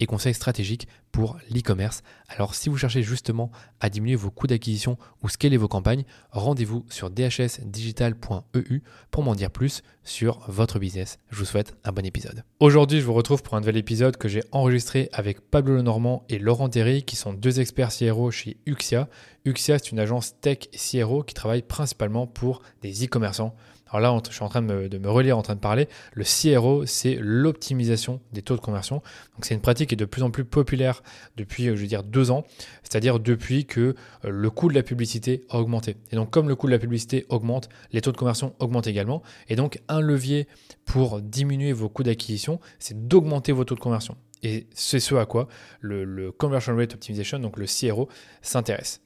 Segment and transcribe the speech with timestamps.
[0.00, 2.02] et conseils stratégiques pour l'e-commerce.
[2.28, 3.50] Alors si vous cherchez justement
[3.80, 9.50] à diminuer vos coûts d'acquisition ou scaler vos campagnes, rendez-vous sur dhsdigital.eu pour m'en dire
[9.50, 11.18] plus sur votre business.
[11.30, 12.44] Je vous souhaite un bon épisode.
[12.58, 16.38] Aujourd'hui, je vous retrouve pour un nouvel épisode que j'ai enregistré avec Pablo Lenormand et
[16.38, 19.08] Laurent Terry qui sont deux experts CRO chez Uxia.
[19.44, 23.54] Uxia, c'est une agence tech CRO qui travaille principalement pour des e-commerçants
[23.92, 25.88] alors là, je suis en train de me, relire, en train de parler.
[26.14, 28.96] Le CRO, c'est l'optimisation des taux de conversion.
[29.34, 31.02] Donc c'est une pratique qui est de plus en plus populaire
[31.36, 32.44] depuis, je veux dire, deux ans,
[32.84, 33.80] c'est-à-dire depuis que
[34.24, 35.96] euh, le coût de la publicité a augmenté.
[36.12, 39.20] Et donc comme le coût de la publicité augmente, les taux de conversion augmentent également.
[39.48, 40.46] Et donc un levier
[40.84, 44.16] pour diminuer vos coûts d'acquisition, c'est d'augmenter vos taux de conversion.
[44.44, 45.48] Et c'est ce à quoi
[45.80, 48.08] le, le Conversion Rate Optimization, donc le CRO,
[48.42, 49.00] s'intéresse.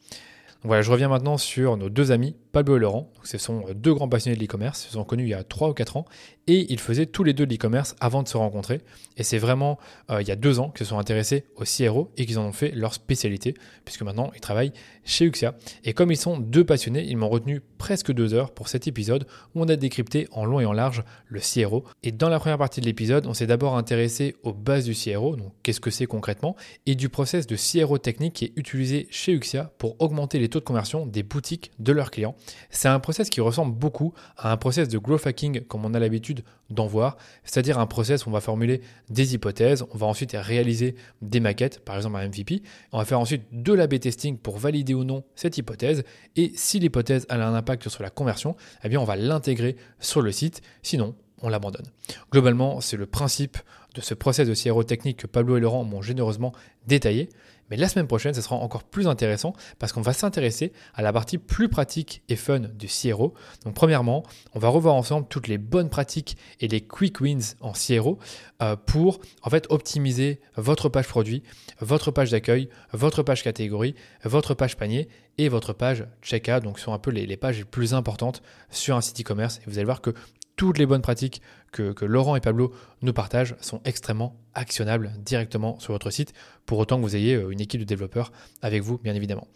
[0.65, 3.11] Voilà, je reviens maintenant sur nos deux amis, Pablo et Laurent.
[3.25, 4.85] ce sont deux grands passionnés de l'e-commerce.
[4.85, 6.05] Ils se sont connus il y a 3 ou 4 ans
[6.47, 8.81] et ils faisaient tous les deux de l'e-commerce avant de se rencontrer.
[9.17, 9.77] Et c'est vraiment
[10.11, 12.45] euh, il y a deux ans qu'ils se sont intéressés au CRO et qu'ils en
[12.45, 14.73] ont fait leur spécialité, puisque maintenant ils travaillent
[15.05, 15.57] chez Uxia.
[15.85, 19.27] Et comme ils sont deux passionnés, ils m'ont retenu presque deux heures pour cet épisode
[19.55, 21.85] où on a décrypté en long et en large le CRO.
[22.03, 25.37] Et dans la première partie de l'épisode, on s'est d'abord intéressé aux bases du CRO,
[25.37, 29.33] donc qu'est-ce que c'est concrètement, et du process de CRO technique qui est utilisé chez
[29.33, 32.37] Uxia pour augmenter les taux de conversion des boutiques de leurs clients.
[32.71, 35.99] C'est un process qui ressemble beaucoup à un process de growth hacking comme on a
[35.99, 40.33] l'habitude d'en voir, c'est-à-dire un process où on va formuler des hypothèses, on va ensuite
[40.35, 42.63] réaliser des maquettes, par exemple un MVP,
[42.93, 46.05] on va faire ensuite de l'A-B testing pour valider ou non cette hypothèse,
[46.37, 50.33] et si l'hypothèse a un impact sur la conversion, eh on va l'intégrer sur le
[50.33, 51.87] site, sinon on l'abandonne.
[52.31, 53.59] Globalement, c'est le principe
[53.95, 56.53] de ce process de CRO technique que Pablo et Laurent m'ont généreusement
[56.87, 57.29] détaillé.
[57.71, 61.13] Mais la semaine prochaine, ce sera encore plus intéressant parce qu'on va s'intéresser à la
[61.13, 63.33] partie plus pratique et fun du CRO.
[63.65, 67.73] Donc premièrement, on va revoir ensemble toutes les bonnes pratiques et les quick wins en
[67.73, 68.19] CRO
[68.61, 71.43] euh, pour en fait optimiser votre page produit,
[71.81, 73.95] votre page d'accueil, votre page catégorie,
[74.25, 75.09] votre page panier
[75.39, 76.61] et votre page checkout.
[76.61, 79.61] Donc ce sont un peu les, les pages les plus importantes sur un site e-commerce.
[79.61, 80.13] Et vous allez voir que
[80.57, 81.43] toutes les bonnes pratiques
[81.73, 82.73] que, Laurent et Pablo
[83.03, 86.33] nous partagent sont extrêmement actionnables directement sur votre site,
[86.67, 88.31] pour autant que vous ayez euh, une équipe de développeurs
[88.63, 89.49] avec vous, bien évidemment.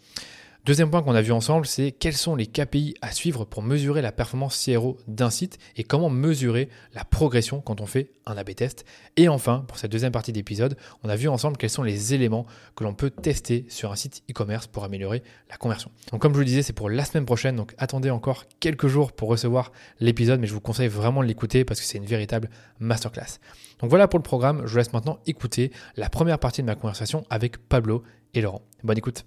[0.65, 4.01] Deuxième point qu'on a vu ensemble, c'est quels sont les KPI à suivre pour mesurer
[4.01, 8.53] la performance CRO d'un site et comment mesurer la progression quand on fait un A-B
[8.55, 8.85] test.
[9.15, 12.45] Et enfin, pour cette deuxième partie d'épisode, on a vu ensemble quels sont les éléments
[12.75, 15.91] que l'on peut tester sur un site e-commerce pour améliorer la conversion.
[16.11, 18.87] Donc comme je vous le disais, c'est pour la semaine prochaine, donc attendez encore quelques
[18.87, 19.71] jours pour recevoir
[20.01, 22.49] l'épisode, mais je vous conseille vraiment de l'écouter parce que c'est une véritable
[22.79, 23.39] masterclass.
[23.79, 26.75] Donc voilà pour le programme, je vous laisse maintenant écouter la première partie de ma
[26.75, 28.03] conversation avec Pablo
[28.33, 28.61] et Laurent.
[28.83, 29.25] Bonne écoute.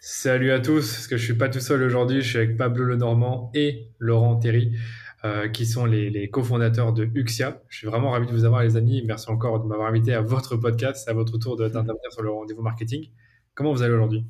[0.00, 2.84] Salut à tous, parce que je suis pas tout seul aujourd'hui, je suis avec Pablo
[2.84, 4.76] Lenormand et Laurent Terry,
[5.24, 7.60] euh, qui sont les, cofondateurs de Uxia.
[7.68, 9.02] Je suis vraiment ravi de vous avoir, les amis.
[9.04, 12.62] Merci encore de m'avoir invité à votre podcast, à votre tour d'intervenir sur le rendez-vous
[12.62, 13.10] marketing.
[13.54, 14.24] Comment vous allez aujourd'hui?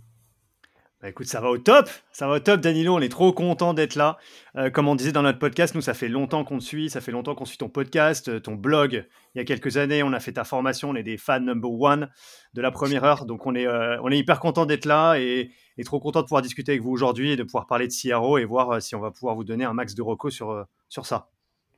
[1.00, 2.92] Bah écoute, ça va au top, ça va au top, Danilo.
[2.92, 4.18] On est trop content d'être là.
[4.56, 7.00] Euh, comme on disait dans notre podcast, nous, ça fait longtemps qu'on te suit, ça
[7.00, 9.06] fait longtemps qu'on suit ton podcast, euh, ton blog.
[9.36, 11.70] Il y a quelques années, on a fait ta formation, on est des fans number
[11.70, 12.08] one
[12.54, 13.26] de la première heure.
[13.26, 15.52] Donc, on est, euh, on est hyper content d'être là et,
[15.84, 18.44] trop content de pouvoir discuter avec vous aujourd'hui et de pouvoir parler de CRO et
[18.44, 21.28] voir si on va pouvoir vous donner un max de recos sur, sur ça.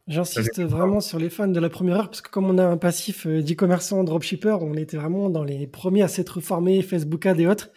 [0.09, 2.78] J'insiste vraiment sur les fans de la première heure parce que comme on a un
[2.78, 7.47] passif d'e-commerçant, dropshipper, on était vraiment dans les premiers à s'être formés, Facebook Ad et
[7.47, 7.68] autres.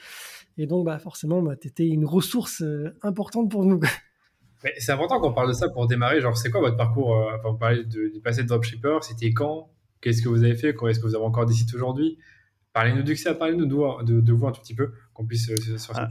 [0.58, 3.80] Et donc, bah, forcément, bah, tu étais une ressource euh, importante pour nous.
[4.78, 6.22] c'est important qu'on parle de ça pour démarrer.
[6.22, 9.00] Genre, c'est quoi votre parcours euh, Enfin, vous parlez de, du passé de dropshipper.
[9.02, 9.72] C'était quand?
[10.02, 10.70] Qu'est-ce que vous avez fait?
[10.70, 12.18] Est-ce que vous avez encore des sites aujourd'hui?
[12.74, 16.10] Parlez-nous d'Uxia, parlez-nous de, de, vous un tout petit peu, qu'on puisse euh, se ah,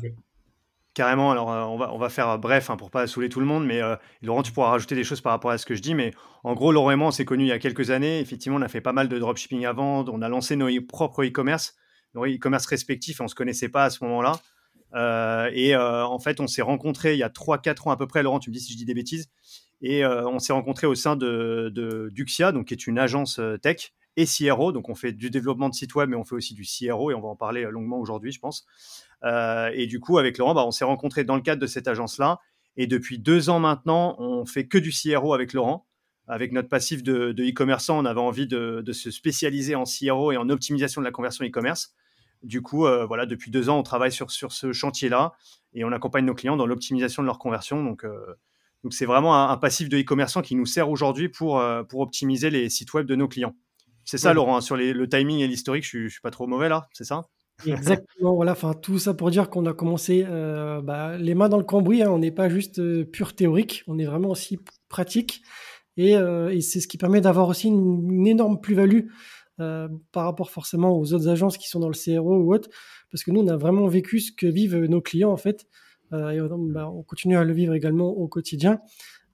[0.95, 3.67] Carrément, alors on, va, on va faire bref hein, pour pas saouler tout le monde,
[3.67, 3.81] mais
[4.21, 6.13] Laurent, tu pourras rajouter des choses par rapport à ce que je dis, mais
[6.45, 8.21] en gros, Laurent et moi, on s'est connus il y a quelques années.
[8.21, 11.75] Effectivement, on a fait pas mal de dropshipping avant, on a lancé nos propres e-commerce
[12.15, 14.33] nos e-commerce respectifs, on se connaissait pas à ce moment-là.
[14.95, 18.07] Euh, et euh, en fait, on s'est rencontrés il y a 3-4 ans à peu
[18.07, 18.23] près.
[18.23, 19.31] Laurent, tu me dis si je dis des bêtises.
[19.81, 23.93] Et euh, on s'est rencontrés au sein de, Duxia, donc qui est une agence tech.
[24.17, 24.73] et CRO.
[24.73, 27.15] Donc, on fait du développement de site web, mais on fait aussi du CRO et
[27.15, 28.67] on va en parler longuement aujourd'hui, je pense.
[29.25, 32.39] et du coup, avec Laurent, bah, on s'est rencontrés dans le cadre de cette agence-là.
[32.77, 35.87] Et depuis deux ans maintenant, on fait que du CRO avec Laurent.
[36.29, 40.49] Avec notre passif de e-commerçant, on avait envie de, se spécialiser en CRO et en
[40.49, 41.95] optimisation de la conversion e-commerce.
[42.43, 45.33] Du coup, euh, voilà, depuis deux ans, on travaille sur, sur ce chantier-là
[45.75, 47.85] et on accompagne nos clients dans l'optimisation de leur conversion.
[47.85, 48.19] Donc, euh,
[48.83, 52.51] donc c'est vraiment un, passif de e-commerçant qui nous sert aujourd'hui pour, euh, pour optimiser
[52.51, 53.55] les sites web de nos clients.
[54.05, 56.69] C'est ça, Laurent, hein, sur le timing et l'historique, je ne suis, pas trop mauvais
[56.69, 57.23] là, c'est ça?
[57.65, 60.25] Exactement, voilà, enfin tout ça pour dire qu'on a commencé
[60.83, 62.11] bah, les mains dans le cambouis, hein.
[62.11, 65.43] on n'est pas juste pur théorique, on est vraiment aussi pratique
[65.97, 69.07] et, et c'est ce qui permet d'avoir aussi une énorme plus-value
[69.61, 72.71] euh, par rapport forcément aux autres agences qui sont dans le CRO ou autre,
[73.11, 75.67] parce que nous, on a vraiment vécu ce que vivent nos clients en fait,
[76.15, 76.41] euh, et
[76.73, 78.81] bah, on, continue à le vivre également au quotidien.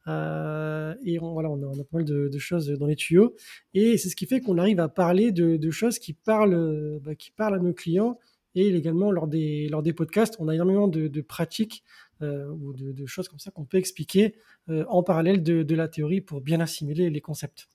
[0.08, 3.36] Euh, et voilà, on a, pas mal de, choses dans les tuyaux,
[3.74, 7.30] et c'est ce qui fait qu'on arrive à parler de, choses qui parlent, bah, qui
[7.30, 8.18] parlent à nos clients,
[8.56, 11.84] et également lors des, lors des podcasts, on a énormément de, pratiques
[12.20, 14.34] ou de, choses comme ça qu'on peut expliquer
[14.68, 17.68] en parallèle de, la théorie pour bien assimiler les concepts.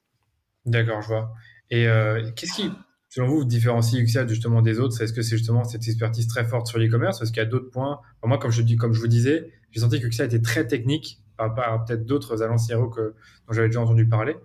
[0.65, 1.33] D'accord, je vois.
[1.73, 2.71] Et euh, qu'est-ce qui,
[3.09, 5.01] selon vous, vous différencie Uxia justement des autres?
[5.01, 7.19] Est-ce que c'est justement cette expertise très forte sur l'e-commerce?
[7.23, 9.79] Est-ce qu'il y a d'autres points Moi, comme je, dis, comme je vous disais, j'ai
[9.79, 13.15] senti que Uxia était très technique par rapport à peut-être d'autres agences CRO que,
[13.47, 14.35] dont j'avais déjà entendu parler.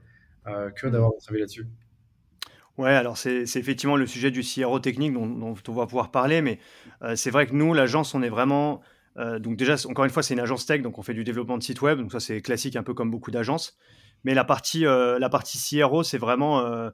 [0.47, 1.67] Euh, curieux d'avoir votre avis là-dessus.
[2.79, 6.59] Ouais, alors c'est effectivement le sujet du CRO technique dont, on va pouvoir parler, mais
[7.03, 8.81] euh, c'est vrai que nous, l'agence, on est vraiment.
[9.19, 11.59] Euh, donc, déjà, encore une fois, c'est une agence tech, donc on fait du développement
[11.59, 13.77] de site web, donc ça, c'est classique, un peu comme beaucoup d'agences.
[14.25, 16.91] Mais la partie, la partie CRO, c'est vraiment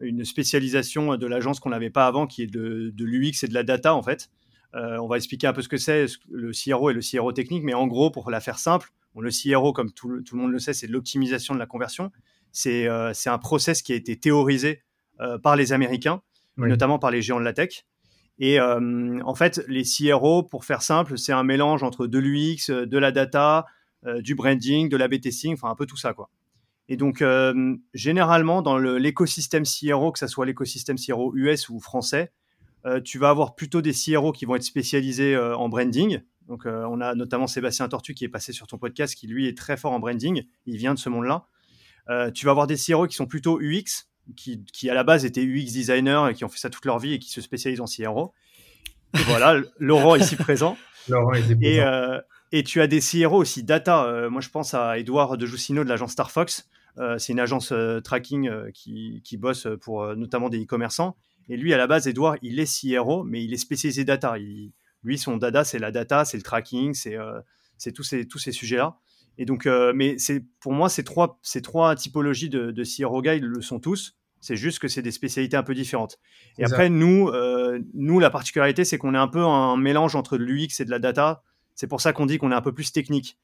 [0.00, 3.62] une spécialisation de l'agence qu'on n'avait pas avant, qui est de, l'UX et de la
[3.62, 4.30] data en fait.
[4.74, 7.64] Euh, on va expliquer un peu ce que c'est le CRO et le CRO technique,
[7.64, 10.74] mais en gros, pour la faire simple, le CRO, comme tout, le monde le sait,
[10.74, 12.12] c'est l'optimisation de la conversion.
[12.52, 14.82] C'est euh, un process qui a été théorisé
[15.20, 16.22] euh, par les Américains,
[16.56, 17.84] notamment par les géants de la tech.
[18.40, 22.98] Et en fait, les CRO, pour faire simple, c'est un mélange entre de l'UX, de
[22.98, 23.66] la data,
[24.20, 26.30] du branding, de l'AB testing, enfin un peu tout ça quoi.
[26.88, 32.32] Et donc, euh, généralement, dans l'écosystème CRO, que ce soit l'écosystème CRO US ou français,
[32.86, 36.20] euh, tu vas avoir plutôt des CRO qui vont être spécialisés euh, en branding.
[36.48, 39.56] Donc, on a notamment Sébastien Tortu qui est passé sur ton podcast, qui lui est
[39.56, 40.44] très fort en branding.
[40.64, 41.44] Il vient de ce monde-là.
[42.32, 45.44] tu vas avoir des CRO qui sont plutôt UX, qui, qui, à la base étaient
[45.44, 47.84] UX designers et qui ont fait ça toute leur vie et qui se spécialisent en
[47.84, 48.32] CRO.
[49.12, 50.78] Et voilà, Laurent ici présent.
[51.10, 51.54] Laurent présent.
[51.60, 51.82] Et,
[52.52, 54.30] et tu as des CRO aussi data.
[54.30, 56.77] moi, je pense à Edouard de Joussino de l'agence Star Fox euh,
[57.18, 61.16] c'est une agence euh, tracking euh, qui, bosse pour notamment des e-commerçants.
[61.48, 64.36] Et lui, à la base, Edouard, il est CRO, mais il est spécialisé data.
[65.02, 68.98] lui, son data, c'est la data, c'est le tracking, c'est tous ces, tous ces sujets-là.
[69.38, 73.44] Et donc, mais c'est pour moi, ces trois, ces trois typologies de, de CRO guide
[73.44, 74.16] le sont tous.
[74.40, 76.18] C'est juste que c'est des spécialités un peu différentes.
[76.58, 77.32] Et après, nous,
[77.94, 80.98] nous, la particularité, c'est qu'on est un peu un mélange entre l'UX et de la
[80.98, 81.42] data.
[81.74, 83.38] C'est pour ça qu'on dit qu'on est un peu plus technique.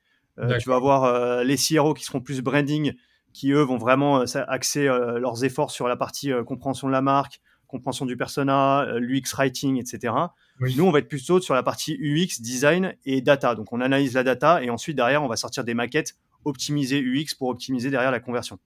[0.60, 2.92] tu vas avoir les CRO qui seront plus branding,
[3.34, 6.92] qui eux vont vraiment euh, axer euh, leurs efforts sur la partie euh, compréhension de
[6.92, 10.14] la marque, compréhension du persona, l'UX writing, etc.
[10.60, 13.56] Nous, on va être plutôt sur la partie UX, design et data.
[13.56, 16.14] Donc, on analyse la data et ensuite, derrière, on va sortir des maquettes
[16.44, 18.60] optimisées UX pour optimiser derrière la conversion.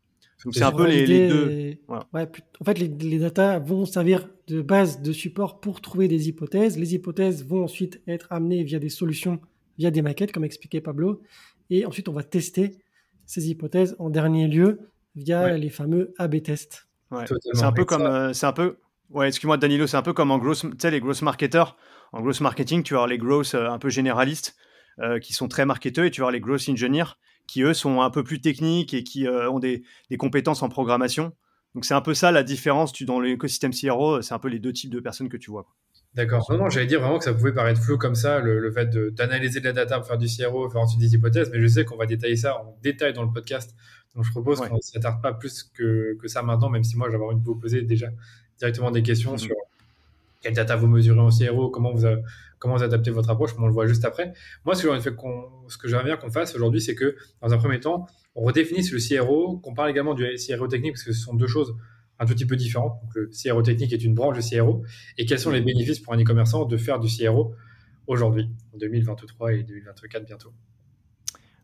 [0.45, 1.79] Donc, c'est un peu les, deux.
[1.89, 2.27] Ouais,
[2.61, 6.79] en fait, les, les data vont servir de base de support pour trouver des hypothèses.
[6.79, 9.41] Les hypothèses vont ensuite être amenées via des solutions,
[9.79, 11.23] via des maquettes, comme expliquait Pablo.
[11.71, 12.79] Et ensuite, on va tester
[13.29, 16.89] ces hypothèses en dernier lieu via les fameux A/B tests.
[17.55, 18.79] C'est un peu comme, euh, c'est un peu,
[19.11, 21.77] ouais, excuse-moi Danilo, c'est un peu comme en gross, tu sais, les gross marketeurs.
[22.13, 24.57] En gross marketing, tu vas avoir les gross euh, un peu généralistes
[24.99, 27.17] euh, qui sont très marketeurs et tu vas avoir les gross engineers
[27.47, 31.33] qui eux sont un peu plus techniques et qui ont des, des, compétences en programmation.
[31.75, 34.59] Donc c'est un peu ça la différence tu, dans l'écosystème CRO, c'est un peu les
[34.59, 35.67] deux types de personnes que tu vois.
[36.15, 36.51] D'accord.
[36.51, 39.61] Non, non, j'allais dire vraiment que ça pouvait paraître flou comme ça, le, fait d'analyser
[39.61, 41.97] de, la data pour faire du CRO, faire ensuite des hypothèses, mais je sais qu'on
[41.97, 43.75] va détailler ça en détail dans le podcast.
[44.15, 47.09] Donc je propose qu'on ne s'attarde pas plus que, que, ça maintenant, même si moi
[47.11, 48.09] j'avais envie de vous poser déjà
[48.59, 49.39] directement des questions mm-hmm.
[49.39, 49.57] sur
[50.41, 52.07] quelle data vous mesurez en CRO, comment vous,
[52.59, 54.33] comment vous adaptez votre approche, on le voit juste après.
[54.65, 54.99] Moi, ce que,
[55.69, 58.93] ce que j'aimerais bien qu'on fasse aujourd'hui, c'est que dans un premier temps, on redéfinisse
[58.93, 61.75] le CRO, qu'on parle également du CRO technique, parce que ce sont deux choses
[62.19, 63.01] un tout petit peu différent.
[63.03, 64.85] Donc, le CRO technique est une branche de CRO.
[65.17, 67.55] Et quels sont les bénéfices pour un e-commerçant de faire du CRO
[68.07, 70.53] aujourd'hui, en 2023 et 2024 bientôt?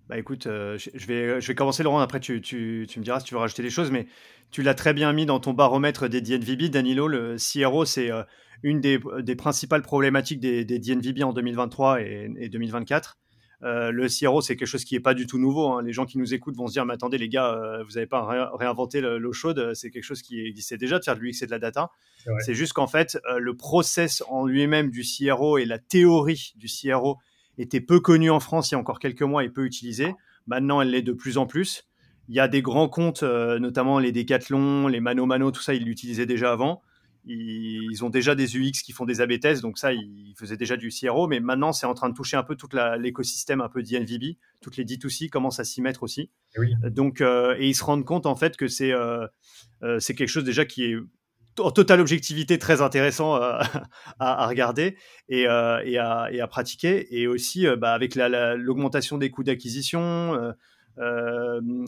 [0.09, 3.21] Bah écoute, euh, je, vais, je vais commencer Laurent, après tu, tu, tu, me diras
[3.21, 4.07] si tu veux rajouter des choses, mais
[4.51, 8.23] tu l'as très bien mis dans ton baromètre des DNVB, Danilo, le CRO c'est euh,
[8.63, 8.99] une des,
[9.35, 13.17] principales problématiques des, des, DNVB en 2023 et, et 2024.
[13.65, 15.73] Euh, le CRO, c'est quelque chose qui n'est pas du tout nouveau.
[15.73, 15.83] Hein.
[15.83, 18.07] Les gens qui nous écoutent vont se dire, mais attendez les gars, euh, vous n'avez
[18.07, 21.47] pas réinventé l'eau chaude, c'est quelque chose qui existait déjà de faire de l'UX et
[21.47, 21.91] de la data.
[22.41, 26.69] C'est juste qu'en fait, euh, le process en lui-même du CRO et la théorie du
[26.69, 27.19] CRO
[27.59, 30.15] était peu connue en France il y a encore quelques mois et peu utilisée.
[30.47, 31.89] Maintenant, elle l'est de plus en plus.
[32.29, 35.85] Il y a des grands comptes, notamment les Decathlon, les Mano Mano, tout ça, ils
[35.85, 36.83] l'utilisaient déjà avant.
[37.27, 40.77] Ils, ont déjà des UX qui font des AB tests, donc ça, ils faisaient déjà
[40.77, 43.83] du CRO, mais maintenant, c'est en train de toucher un peu tout l'écosystème un peu
[43.83, 44.37] d'INVB.
[44.61, 46.31] Toutes les D2C commencent à s'y mettre aussi.
[46.59, 46.75] Oui.
[46.91, 49.27] Donc, euh, et ils se rendent compte en fait que c'est euh,
[49.83, 50.97] euh, c'est quelque chose déjà qui est
[51.59, 53.61] en totale objectivité très intéressant à,
[54.49, 54.97] regarder
[55.29, 57.07] et, et, à, et, à, pratiquer.
[57.17, 60.53] Et aussi, bah, avec l'augmentation des coûts d'acquisition,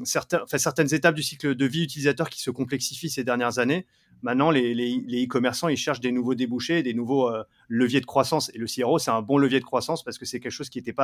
[0.04, 3.86] certaines étapes du cycle de vie utilisateur qui se complexifient ces dernières années,
[4.22, 8.50] Maintenant, les e-commerçants, ils cherchent des nouveaux débouchés, des nouveaux euh, leviers de croissance.
[8.54, 10.78] Et le CRO, c'est un bon levier de croissance parce que c'est quelque chose qui
[10.78, 10.94] était,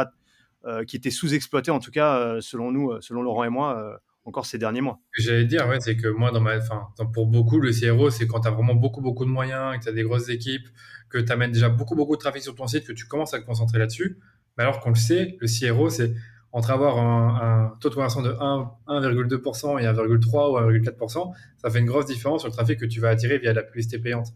[0.64, 4.58] euh, était sous-exploité, en tout cas, euh, selon nous, selon Laurent et moi, encore ces
[4.58, 5.00] derniers mois.
[5.12, 8.26] Ce que j'allais dire, c'est que moi, dans ma, fin, pour beaucoup, le CRO, c'est
[8.26, 10.68] quand tu as vraiment beaucoup, beaucoup de moyens, que tu as des grosses équipes,
[11.08, 13.40] que tu amènes déjà beaucoup, beaucoup de trafic sur ton site, que tu commences à
[13.40, 14.18] te concentrer là-dessus.
[14.56, 16.14] Mais alors qu'on le sait, le CRO, c'est
[16.52, 21.86] entre avoir un, taux de conversion de 1,2% et 1,3 ou 1,4%, ça fait une
[21.86, 24.28] grosse différence sur le trafic que tu vas attirer via la publicité payante.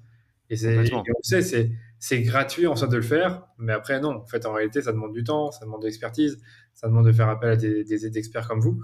[0.48, 4.16] Et, c'est, on sait, c'est, c'est gratuit en soi de le faire, mais après, non.
[4.16, 6.40] En fait, en réalité, ça demande du temps, ça demande de l'expertise,
[6.72, 8.82] ça demande de faire appel à des, des, experts comme vous.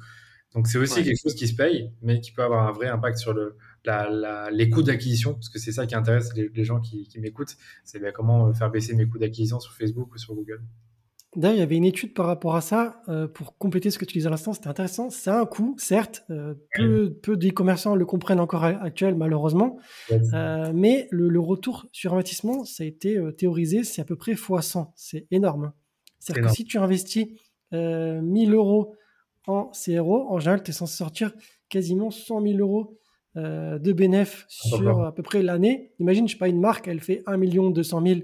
[0.55, 3.17] Donc, c'est aussi quelque chose qui se paye, mais qui peut avoir un vrai impact
[3.17, 7.07] sur le, la, les coûts d'acquisition, parce que c'est ça qui intéresse les, gens qui,
[7.07, 7.57] qui m'écoutent.
[7.85, 10.61] C'est bien comment faire baisser mes coûts d'acquisition sur Facebook ou sur Google.
[11.35, 14.05] D'ailleurs, il y avait une étude par rapport à ça, euh, pour compléter ce que
[14.05, 15.09] tu disais à l'instant, c'était intéressant.
[15.09, 19.79] C'est un coût, certes, euh, peu, peu d'e-commerçants le comprennent encore actuel, malheureusement,
[20.11, 24.93] euh, mais le, retour sur investissement, ça a été théorisé, c'est à peu près x100.
[24.95, 25.73] C'est énorme.
[26.19, 27.29] C'est-à-dire que si tu investis
[27.73, 28.95] 1000 euros
[29.47, 31.33] en CRO, en général, tu es censé sortir
[31.71, 32.99] quasiment 100 000 euros
[33.35, 35.93] de bénéfices sur à peu près l'année.
[35.99, 37.39] Imagine, je sais pas, une marque, elle fait 1
[37.71, 38.21] 200 000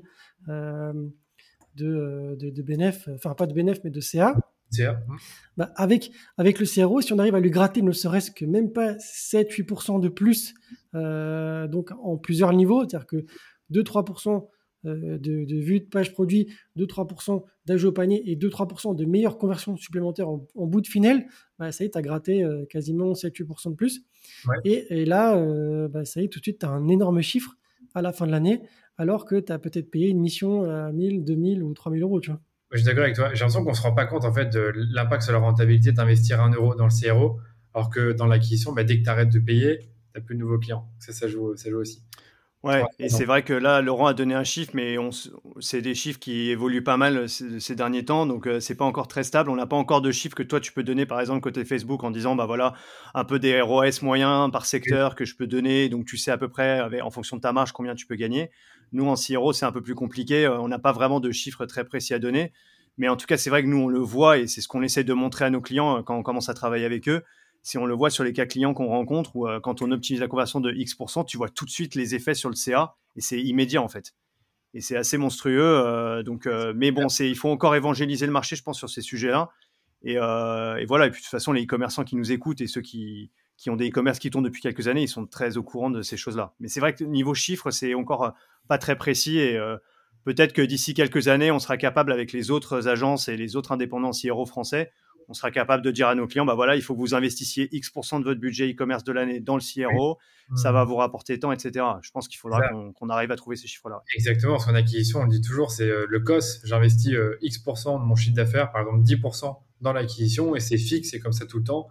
[1.79, 4.35] de, de, de enfin pas de bénéf, mais de CA.
[4.71, 5.01] CA.
[5.57, 8.73] Bah, avec, avec le CRO, si on arrive à lui gratter ne serait-ce que même
[8.73, 10.55] pas 7-8% de plus,
[10.95, 13.25] euh, donc en plusieurs niveaux, c'est-à-dire que
[13.73, 14.49] 2-3%
[14.87, 19.39] euh, de, de vue de page produit, 2-3% d'ajout au panier et 2-3% de meilleures
[19.39, 21.27] conversions supplémentaires en, bout de finale,
[21.59, 24.03] bah, ça y est, tu as gratté euh, quasiment 7-8% de plus.
[24.65, 25.37] Et, et, là,
[25.89, 27.57] bah, ça y est, tout de suite, tu as un énorme chiffre
[27.95, 28.61] à la fin de l'année
[28.99, 32.31] alors que tu as peut-être payé une mission à 1000, 2000 ou 3000 euros, tu
[32.31, 32.41] vois.
[32.73, 33.31] Je suis d'accord avec toi.
[33.33, 35.93] J'ai l'impression qu'on ne se rend pas compte en fait de l'impact sur la rentabilité
[35.93, 37.39] d'investir un euro dans le CRO,
[37.73, 40.41] alors que dans l'acquisition, bah, dès que tu arrêtes de payer, tu n'as plus de
[40.41, 40.87] nouveaux clients.
[40.99, 42.03] Ça, ça joue, ça joue aussi.
[42.65, 44.97] Ouais, et c'est vrai que là, Laurent a donné un chiffre, mais
[45.61, 49.07] c'est des chiffres qui évoluent pas mal ces, derniers temps, donc euh, c'est pas encore
[49.07, 49.49] très stable.
[49.49, 52.03] On n'a pas encore de chiffres que toi tu peux donner, par exemple côté Facebook,
[52.03, 52.75] en disant bah voilà
[53.15, 56.39] un peu des ROS moyens par secteur que je peux donner, donc tu sais à
[56.39, 58.51] peu près en fonction de ta marge combien tu peux gagner.
[58.91, 61.65] Nous en CRO c'est un peu plus compliqué, euh, on n'a pas vraiment de chiffres
[61.65, 62.53] très précis à donner,
[62.97, 64.83] mais en tout cas c'est vrai que nous on le voit et c'est ce qu'on
[64.83, 67.23] essaie de montrer à nos clients euh, quand on commence à travailler avec eux
[67.63, 70.21] si on le voit sur les cas clients qu'on rencontre ou euh, quand on optimise
[70.21, 73.21] la conversion de X%, tu vois tout de suite les effets sur le CA et
[73.21, 74.15] c'est immédiat en fait.
[74.75, 75.63] Et c'est assez monstrueux.
[75.63, 78.91] Euh, donc, euh, mais bon, c'est, il faut encore évangéliser le marché, je pense, sur
[78.91, 79.51] ces sujets-là.
[80.03, 81.07] Et, voilà.
[81.07, 83.77] Et puis de toute façon, les e-commerçants qui nous écoutent et ceux qui, qui ont
[83.77, 86.55] des e-commerce qui tournent depuis quelques années, ils sont très au courant de ces choses-là.
[86.61, 88.35] Mais c'est vrai que niveau chiffre, c'est encore
[88.69, 89.59] pas très précis et
[90.25, 93.73] peut-être que d'ici quelques années, on sera capable avec les autres agences et les autres
[93.73, 94.93] indépendants CRO français
[95.29, 97.69] on sera capable de dire à nos clients, bah voilà, il faut que vous investissiez
[97.71, 100.19] X% de votre budget e-commerce de l'année dans le CRO,
[100.57, 100.89] ça va mmh.
[100.89, 101.85] vous rapporter tant, etc.
[102.01, 102.63] Je pense qu'il faudra
[102.95, 104.03] qu'on arrive à trouver ces chiffres-là.
[104.15, 108.01] Exactement, parce qu'en acquisition, on le dit toujours, c'est euh, le COS, j'investis euh, X%
[108.01, 111.45] de mon chiffre d'affaires, par exemple 10% dans l'acquisition, et c'est fixe, c'est comme ça
[111.45, 111.89] tout le temps,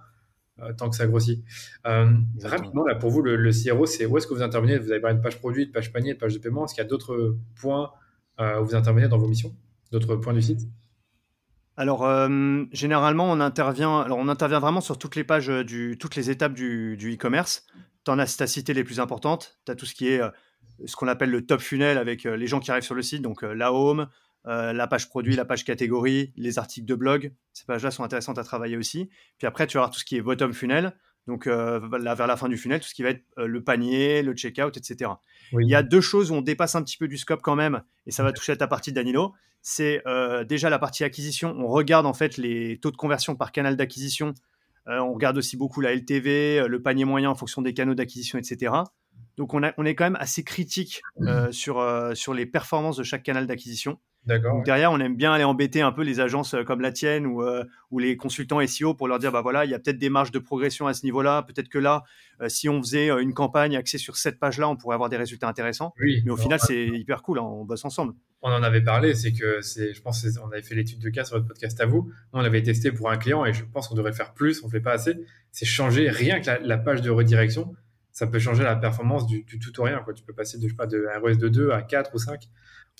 [0.60, 1.44] euh, tant que ça grossit.
[1.84, 4.80] rapidement, là, pour vous, le, le CRO, c'est où est-ce que vous intervenez?
[4.80, 6.66] Vous avez parlé de page produit, de page panier, de page de paiement?
[6.66, 7.92] Est-ce qu'il y a d'autres points
[8.40, 9.56] où vous intervenez dans vos missions?
[9.92, 10.62] D'autres points du site?
[11.78, 15.96] Alors, euh, généralement, on intervient, alors on intervient vraiment sur toutes les pages, euh, du,
[16.00, 17.68] toutes les étapes du, e-commerce.
[18.04, 19.60] tu en as, cité les plus importantes.
[19.66, 20.30] Tu as tout ce qui est euh,
[20.86, 23.42] ce qu'on appelle le top funnel avec les gens qui arrivent sur le site, donc
[23.42, 24.08] la home,
[24.46, 27.34] la page produit, la page catégorie, les articles de blog.
[27.52, 29.10] Ces pages-là sont intéressantes à travailler aussi.
[29.40, 30.96] Puis après, tu vas avoir tout ce qui est bottom funnel,
[31.28, 34.34] donc là, vers la fin du funnel, tout ce qui va être le panier, le
[34.34, 35.12] checkout, etc.
[35.52, 37.82] Il y a deux choses où on dépasse un petit peu du scope quand même,
[38.06, 39.34] et ça va toucher à ta partie Danilo
[39.70, 41.54] c'est euh, déjà la partie acquisition.
[41.58, 44.34] On regarde en fait les taux de conversion par canal d'acquisition.
[44.88, 47.94] Euh, on regarde aussi beaucoup la LTV, euh, le panier moyen en fonction des canaux
[47.94, 48.74] d'acquisition, etc.
[49.36, 51.02] Donc on, est quand même assez critique
[51.52, 54.00] sur, sur les performances de chaque canal d'acquisition.
[54.28, 57.26] Donc derrière, on aime bien aller embêter un peu les agences euh, comme la tienne
[57.26, 59.98] ou, euh, ou les consultants SEO pour leur dire bah voilà, il y a peut-être
[59.98, 61.44] des marges de progression à ce niveau-là.
[61.44, 62.04] Peut-être que là,
[62.42, 65.48] euh, si on faisait une campagne axée sur cette page-là, on pourrait avoir des résultats
[65.48, 65.94] intéressants.
[66.00, 67.40] Oui, Mais au final, c'est hyper cool.
[67.40, 68.14] Hein, on bosse ensemble.
[68.42, 71.26] On en avait parlé, c'est que c'est, je pense, on avait fait l'étude de cas
[71.26, 72.12] sur votre podcast à vous.
[72.34, 74.64] On l'avait testé pour un client et je pense qu'on devrait faire plus.
[74.64, 75.16] On fait pas assez.
[75.52, 77.74] C'est changer rien que la, page de redirection.
[78.12, 80.00] Ça peut changer la performance du, tout ou rien.
[80.00, 80.14] Quoi.
[80.14, 82.48] Tu peux passer de, je sais pas, de ROS de 2 à 4 ou 5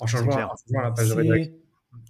[0.00, 1.54] en changeant, la page de redirection.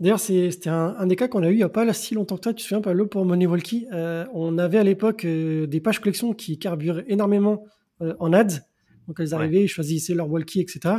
[0.00, 2.44] D'ailleurs, c'était un, des cas qu'on a eu il n'y a pas si longtemps que
[2.44, 2.52] ça.
[2.52, 3.46] Tu te souviens, Pablo, pour Money
[3.92, 7.64] euh, On avait à l'époque euh, des pages collection qui carburaient énormément
[8.02, 8.60] euh, en ads.
[9.08, 10.96] Donc, elles arrivaient, ils choisissaient leur walkie, etc.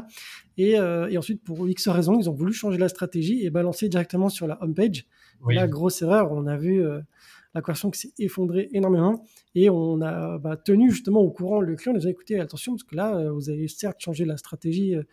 [0.57, 4.29] Et, et, ensuite, pour X raisons, ils ont voulu changer la stratégie et balancer directement
[4.29, 5.05] sur la homepage.
[5.45, 5.55] page.
[5.55, 6.83] Là, grosse erreur, on a vu
[7.53, 9.23] la conversion qui s'est effondrée énormément.
[9.55, 12.73] Et on a bah, tenu justement au courant le client, on a dit écoutez, attention,
[12.73, 15.03] parce que là, vous avez certes changé la stratégie euh,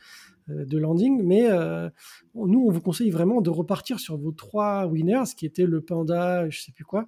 [0.49, 1.91] de landing, mais euh,
[2.35, 6.49] nous, on vous conseille vraiment de repartir sur vos trois winners, qui étaient le panda,
[6.49, 7.07] je sais plus quoi,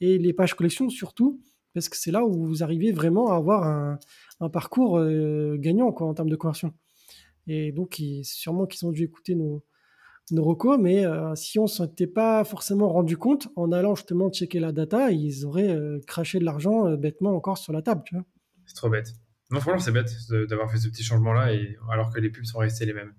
[0.00, 1.40] et les pages collection surtout,
[1.74, 3.98] parce que c'est là où vous arrivez vraiment à avoir un,
[4.50, 6.72] parcours euh, gagnant en termes de conversion.
[7.46, 9.64] Et donc, sûrement qu'ils ont dû écouter nos,
[10.30, 11.04] nos recos, mais
[11.34, 15.46] si on ne s'était pas forcément rendu compte, en allant justement checker la data, ils
[15.46, 15.74] auraient
[16.06, 18.02] craché de l'argent bêtement encore sur la table.
[18.66, 19.14] C'est trop bête.
[19.50, 20.12] Non, franchement, c'est bête
[20.48, 23.14] d'avoir fait ce petit changement-là, et, alors que les pubs sont restées les mêmes.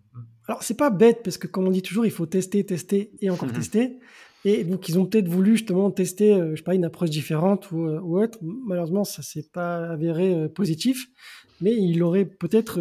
[0.47, 3.29] Alors, c'est pas bête, parce que comme on dit toujours, il faut tester, tester et
[3.29, 3.99] encore tester.
[4.45, 7.71] Et donc, ils ont peut-être voulu justement tester, euh, je sais pas, une approche différente
[7.71, 8.37] ou, euh, ou autre.
[8.41, 11.07] Malheureusement, ça s'est pas avéré euh, positif,
[11.59, 12.79] mais il aurait peut-être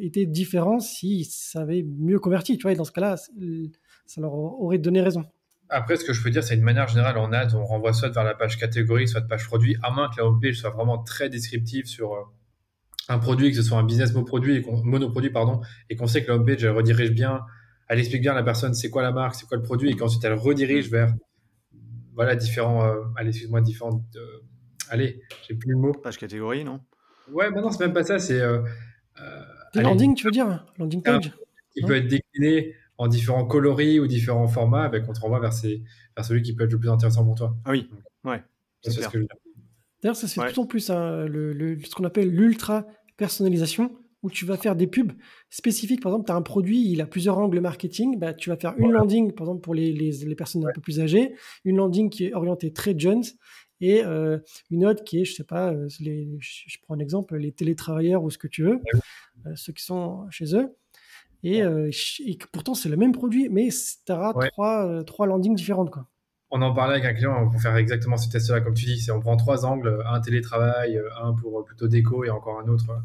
[0.00, 2.56] été différent s'ils savaient mieux converti.
[2.56, 5.24] Tu vois, et dans ce cas-là, ça leur aurait donné raison.
[5.68, 8.08] Après, ce que je peux dire, c'est une manière générale en ad, on renvoie soit
[8.08, 11.28] vers la page catégorie, soit page produit, à moins que la homepage soit vraiment très
[11.28, 12.32] descriptive sur
[13.12, 16.36] un produit, que ce soit un business monoproduit, monoproduit pardon, et qu'on sait que la
[16.36, 17.40] homepage elle redirige bien,
[17.88, 19.96] elle explique bien à la personne c'est quoi la marque, c'est quoi le produit, et
[19.96, 21.14] qu'ensuite elle redirige vers
[22.14, 24.44] voilà différents, euh, allez excuse-moi différentes, euh,
[24.88, 25.92] allez j'ai plus le mot.
[25.92, 26.80] Page catégorie non?
[27.30, 28.62] Ouais, mais non c'est même pas ça, c'est euh,
[29.74, 31.32] landing tu veux dire, landing page.
[31.74, 35.52] Qui peut être décliné en différents coloris ou différents formats, avec on te renvoie vers,
[36.16, 37.56] vers celui qui peut être le plus intéressant pour toi.
[37.64, 37.88] Ah oui,
[38.24, 38.42] ouais.
[38.82, 39.36] C'est ce que je veux dire.
[40.02, 44.44] D'ailleurs, ça de plus en plus, hein, le, ce qu'on appelle l'ultra personnalisation, où tu
[44.44, 45.12] vas faire des pubs
[45.50, 46.00] spécifiques.
[46.00, 48.18] Par exemple, tu as un produit, il a plusieurs angles marketing.
[48.18, 51.00] Bah, tu vas faire une landing, par exemple, pour les, les, personnes un peu plus
[51.00, 53.24] âgées, une landing qui est orientée très jeunes,
[53.80, 54.38] et euh,
[54.70, 58.22] une autre qui est, je sais pas, euh, les, je, prends un exemple, les télétravailleurs
[58.22, 58.80] ou ce que tu veux,
[59.46, 60.76] euh, ceux qui sont chez eux.
[61.44, 65.90] Et, et pourtant, c'est le même produit, mais tu auras trois, trois landings différentes.
[65.90, 66.06] Quoi
[66.54, 69.00] on en parlait avec un client pour faire exactement ce test-là, comme tu dis.
[69.00, 73.02] C'est on prend trois angles, un télétravail, un pour plutôt déco et encore un autre.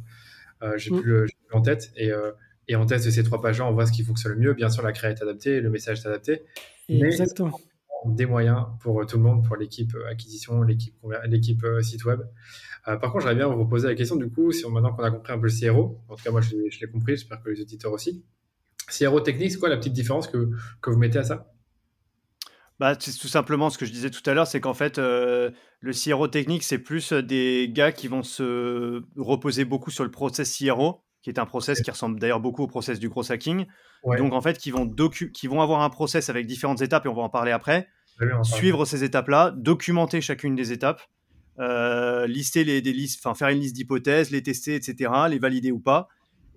[0.63, 1.01] Euh, j'ai mm.
[1.01, 2.31] plus, en tête et, euh,
[2.67, 4.53] et on teste ces trois pages-là, on voit ce qui fonctionne le mieux.
[4.53, 6.43] Bien sûr, la créa est adaptée, le message est adapté.
[6.89, 7.57] Exactement.
[8.05, 12.19] des moyens pour tout le monde, pour l'équipe acquisition, l'équipe l'équipe site web.
[12.85, 15.11] par contre, j'aimerais bien vous poser la question du coup, si on, maintenant qu'on a
[15.11, 17.61] compris un peu le CRO, en tout cas moi je, l'ai compris, j'espère que les
[17.61, 18.25] auditeurs aussi.
[18.89, 20.49] CRO technique, c'est quoi la petite différence que,
[20.81, 21.53] que vous mettez à ça?
[22.79, 25.49] Bah, c'est tout simplement ce que je disais tout à l'heure, c'est qu'en fait, euh,
[25.79, 30.11] le CRO technique, c'est plus euh, des gars qui vont se reposer beaucoup sur le
[30.11, 33.65] process CRO, qui est un process qui ressemble d'ailleurs beaucoup au process du gros hacking.
[34.17, 34.87] Donc, en fait, qui vont,
[35.33, 37.87] qui vont avoir un process avec différentes étapes, et on va en parler après,
[38.43, 41.01] suivre ces étapes-là, documenter chacune des étapes,
[41.59, 45.71] euh, lister les, des listes, enfin, faire une liste d'hypothèses, les tester, etc., les valider
[45.71, 46.07] ou pas,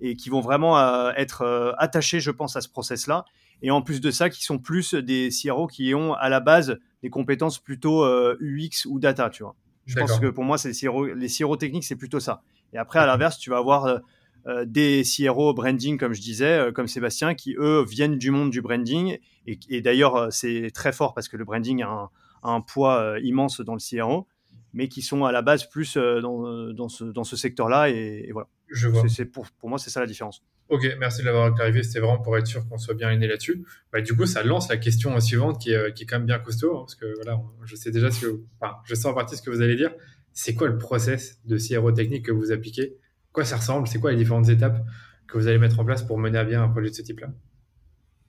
[0.01, 0.79] et qui vont vraiment
[1.17, 3.25] être attachés, je pense, à ce process-là
[3.63, 6.79] et en plus de ça, qui sont plus des CRO qui ont à la base
[7.03, 9.55] des compétences plutôt UX euh, ou data, tu vois.
[9.87, 12.43] Je pense que pour moi, c'est les CRO, les CRO techniques, c'est plutôt ça.
[12.73, 13.99] Et après, à l'inverse, tu vas avoir euh,
[14.47, 18.63] euh, des CRO branding, comme je disais, comme Sébastien, qui eux viennent du monde du
[18.63, 19.19] branding.
[19.47, 22.11] Et, d'ailleurs, c'est très fort parce que le branding a
[22.43, 24.29] un, poids immense dans le CRO,
[24.73, 27.91] mais qui sont à la base plus dans, dans, ce, dans ce secteur-là.
[27.91, 28.49] Et, et, voilà.
[28.71, 29.09] Je vois.
[29.09, 30.43] C'est, pour, pour moi, c'est ça la différence.
[30.69, 31.83] Ok, merci de l'avoir clarifié.
[31.83, 33.65] C'était vraiment pour être sûr qu'on soit bien aligné là-dessus.
[33.93, 36.39] Bah, du coup, ça lance la question suivante qui est, qui est quand même bien
[36.39, 39.37] costaud, hein, parce que voilà, je sais déjà ce que, enfin, je sais en partie
[39.37, 39.93] ce que vous allez dire.
[40.33, 42.97] C'est quoi le process de CRO technique que vous appliquez?
[43.33, 43.89] Quoi ça ressemble?
[43.89, 44.85] C'est quoi les différentes étapes
[45.27, 47.29] que vous allez mettre en place pour mener à bien un projet de ce type-là?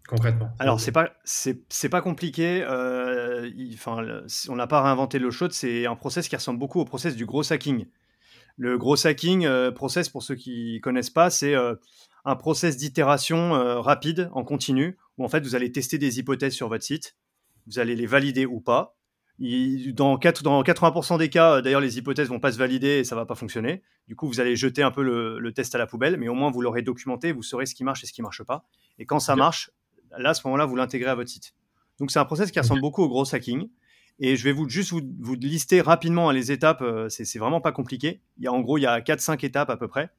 [0.07, 0.49] Concrètement.
[0.59, 2.65] Alors, c'est pas, c'est, pas compliqué.
[2.67, 3.49] Euh,
[4.49, 5.53] on n'a pas réinventé l'eau chaude.
[5.53, 7.85] C'est un process qui ressemble beaucoup au process du gros hacking.
[8.57, 11.75] Le gros hacking euh, process, pour ceux qui connaissent pas, c'est euh,
[12.25, 16.53] un process d'itération euh, rapide, en continu, où en fait vous allez tester des hypothèses
[16.53, 17.15] sur votre site,
[17.67, 18.95] vous allez les valider ou pas.
[19.39, 23.15] dans, 4, dans 80% des cas, d'ailleurs, les hypothèses vont pas se valider et ça
[23.15, 23.81] va pas fonctionner.
[24.07, 26.51] Du coup, vous allez jeter un peu le, test à la poubelle, mais au moins
[26.51, 28.65] vous l'aurez documenté, vous saurez ce qui marche et ce qui marche pas.
[28.99, 29.71] Et quand ça marche,
[30.17, 31.53] là, à ce moment-là, vous l'intégrez à votre site.
[31.99, 33.69] Donc, c'est un process qui ressemble beaucoup au gros hacking.
[34.23, 36.83] Et je vais vous juste vous, lister rapidement les étapes.
[37.09, 38.21] C'est vraiment pas compliqué.
[38.39, 40.11] Y a, en gros, il y a 4-5 étapes à peu près.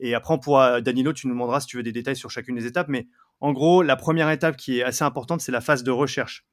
[0.00, 2.56] Et après, on pourra, Danilo, tu nous demanderas si tu veux des détails sur chacune
[2.56, 2.88] des étapes.
[2.88, 3.06] Mais
[3.40, 6.44] en gros, la première étape qui est assez importante, c'est la phase de recherche.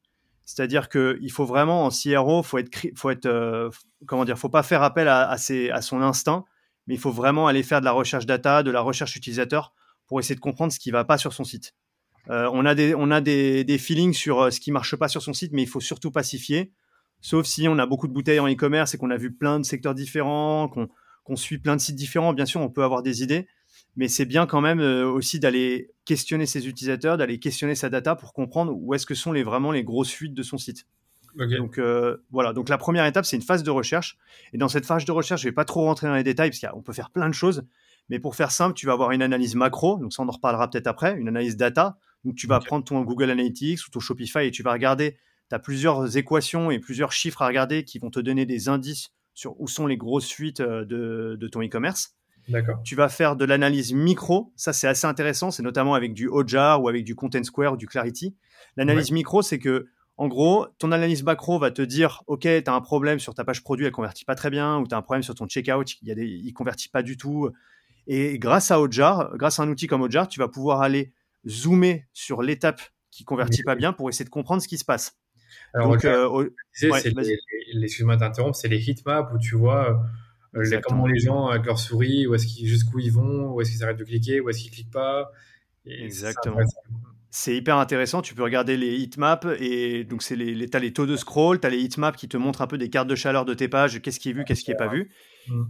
[0.45, 3.69] C'est-à-dire qu'il faut vraiment en CRO, faut être, faut être, euh,
[4.05, 6.45] comment dire, faut pas faire appel à, à, ses, à, son instinct,
[6.85, 9.73] mais il faut vraiment aller faire de la recherche data, de la recherche utilisateur
[10.05, 11.73] pour essayer de comprendre ce qui va pas sur son site.
[12.29, 15.07] Euh, on a des, on a des, des feelings sur euh, ce qui marche pas
[15.07, 16.71] sur son site, mais il faut surtout pacifier.
[17.21, 19.65] Sauf si on a beaucoup de bouteilles en e-commerce et qu'on a vu plein de
[19.65, 23.47] secteurs différents, qu'on suit plein de sites différents, bien sûr, on peut avoir des idées,
[23.95, 28.15] mais c'est bien quand même euh, aussi d'aller questionner ses utilisateurs, d'aller questionner sa data
[28.15, 30.85] pour comprendre où est-ce que sont les, vraiment les grosses fuites de son site.
[31.57, 34.17] Donc euh, voilà, donc la première étape, c'est une phase de recherche.
[34.53, 36.61] Et dans cette phase de recherche, je vais pas trop rentrer dans les détails parce
[36.61, 37.65] qu'on peut faire plein de choses.
[38.09, 40.69] Mais pour faire simple, tu vas avoir une analyse macro, donc ça on en reparlera
[40.69, 41.97] peut-être après, une analyse data.
[42.25, 45.17] Donc tu vas prendre ton Google Analytics ou ton Shopify et tu vas regarder,
[45.49, 49.11] tu as plusieurs équations et plusieurs chiffres à regarder qui vont te donner des indices
[49.35, 52.15] sur où sont les grosses fuites euh, de, de ton e-commerce.
[52.47, 52.81] D'accord.
[52.83, 54.51] Tu vas faire de l'analyse micro.
[54.55, 55.51] Ça, c'est assez intéressant.
[55.51, 58.35] C'est notamment avec du Hotjar ou avec du Content Square ou du Clarity.
[58.77, 62.73] L'analyse micro, c'est que, en gros, ton analyse macro va te dire, OK, tu as
[62.73, 65.01] un problème sur ta page produit, elle convertit pas très bien, ou tu as un
[65.01, 67.49] problème sur ton checkout, il y a des, il convertit pas du tout.
[68.07, 71.13] Et grâce à Hotjar, grâce à un outil comme Hotjar, tu vas pouvoir aller
[71.47, 72.81] zoomer sur l'étape
[73.11, 75.17] qui convertit pas bien pour essayer de comprendre ce qui se passe.
[75.73, 76.49] Alors, Donc, euh, ouais,
[76.83, 80.03] excuse-moi d'interrompre, c'est les heatmaps où tu vois
[80.55, 83.71] euh, comment les gens avec leur souris, où est-ce qu'ils, jusqu'où ils vont, où est-ce
[83.71, 85.31] qu'ils arrêtent de cliquer, où est-ce qu'ils cliquent pas.
[85.85, 86.59] Exactement.
[87.29, 88.21] C'est hyper intéressant.
[88.21, 91.59] Tu peux regarder les heatmaps et donc c'est les, les, as les taux de scroll,
[91.59, 93.67] tu as les heatmaps qui te montrent un peu des cartes de chaleur de tes
[93.67, 95.11] pages, qu'est-ce qui est vu, qu'est-ce qui est pas vu.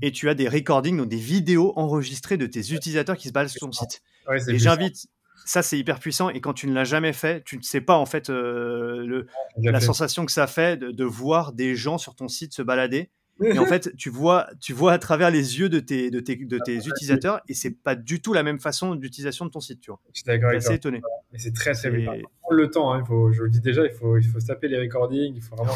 [0.04, 3.50] Et tu as des recordings, donc des vidéos enregistrées de tes utilisateurs qui se baladent
[3.50, 4.04] sur ton site.
[4.28, 5.08] Ouais, et j'invite,
[5.44, 7.98] ça c'est hyper puissant et quand tu ne l'as jamais fait, tu ne sais pas
[7.98, 9.86] en fait euh, le, la fait.
[9.86, 13.12] sensation que ça fait de, de, voir des gens sur ton site se balader
[13.44, 16.36] et en fait, tu vois, tu vois à travers les yeux de tes, de tes,
[16.36, 19.82] de tes utilisateurs et c'est pas du tout la même façon d'utilisation de ton site.
[19.82, 20.00] Tu vois.
[20.14, 21.02] Je suis d'accord avec assez étonné.
[21.32, 22.14] Mais c'est très, très bien.
[22.42, 24.48] Prendre le temps, hein, il faut, je le dis déjà, il faut, il faut se
[24.48, 25.74] taper les recordings, il faut vraiment.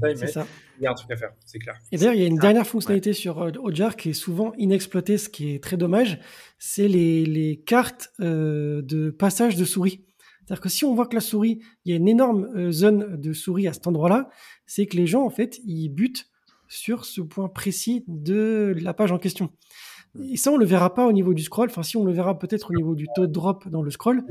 [0.00, 0.46] Ouais, mais ça.
[0.78, 1.76] Il y a un truc à faire, c'est clair.
[1.90, 3.14] Et d'ailleurs, il y a une dernière fonctionnalité ouais.
[3.14, 6.20] sur euh, Ojar qui est souvent inexploitée, ce qui est très dommage,
[6.58, 10.04] c'est les, les cartes euh, de passage de souris.
[10.48, 13.20] C'est-à-dire que si on voit que la souris, il y a une énorme euh, zone
[13.20, 14.30] de souris à cet endroit-là,
[14.66, 16.30] c'est que les gens, en fait, ils butent
[16.68, 19.50] sur ce point précis de la page en question.
[20.30, 21.68] Et ça, on le verra pas au niveau du scroll.
[21.70, 24.24] Enfin, si on le verra peut-être au niveau du taux drop dans le scroll,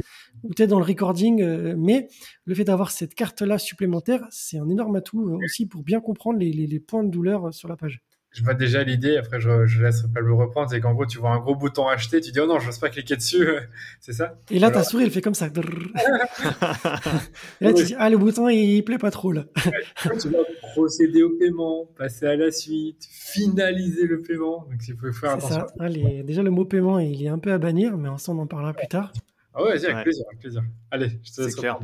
[0.43, 1.41] ou peut-être dans le recording.
[1.41, 2.07] Euh, mais
[2.45, 6.39] le fait d'avoir cette carte-là supplémentaire, c'est un énorme atout euh, aussi pour bien comprendre
[6.39, 8.01] les, points de douleur sur la page
[8.37, 11.31] je vois déjà l'idée, après je, je laisse Pablo reprendre, c'est qu'en gros tu vois
[11.31, 13.47] un gros bouton acheter, tu dis oh non, je n'ose pas cliquer dessus,
[13.99, 14.83] c'est ça Et là Alors...
[14.83, 15.47] ta souris elle fait comme ça.
[17.61, 19.45] et là tu dis ah le bouton il, il plaît pas trop là.
[20.21, 20.37] tu vas
[20.73, 25.55] procéder au paiement, passer à la suite, finaliser le paiement, donc il faut faire attention.
[25.55, 25.67] Ça.
[25.79, 26.21] Ah, les...
[26.21, 28.73] Déjà le mot paiement il est un peu à bannir, mais ensemble on en parlera
[28.73, 29.13] plus tard.
[29.55, 30.03] Ah ouais, avec ouais.
[30.03, 30.61] plaisir, avec plaisir.
[30.91, 31.55] Allez, je te laisse.
[31.55, 31.79] C'est clair.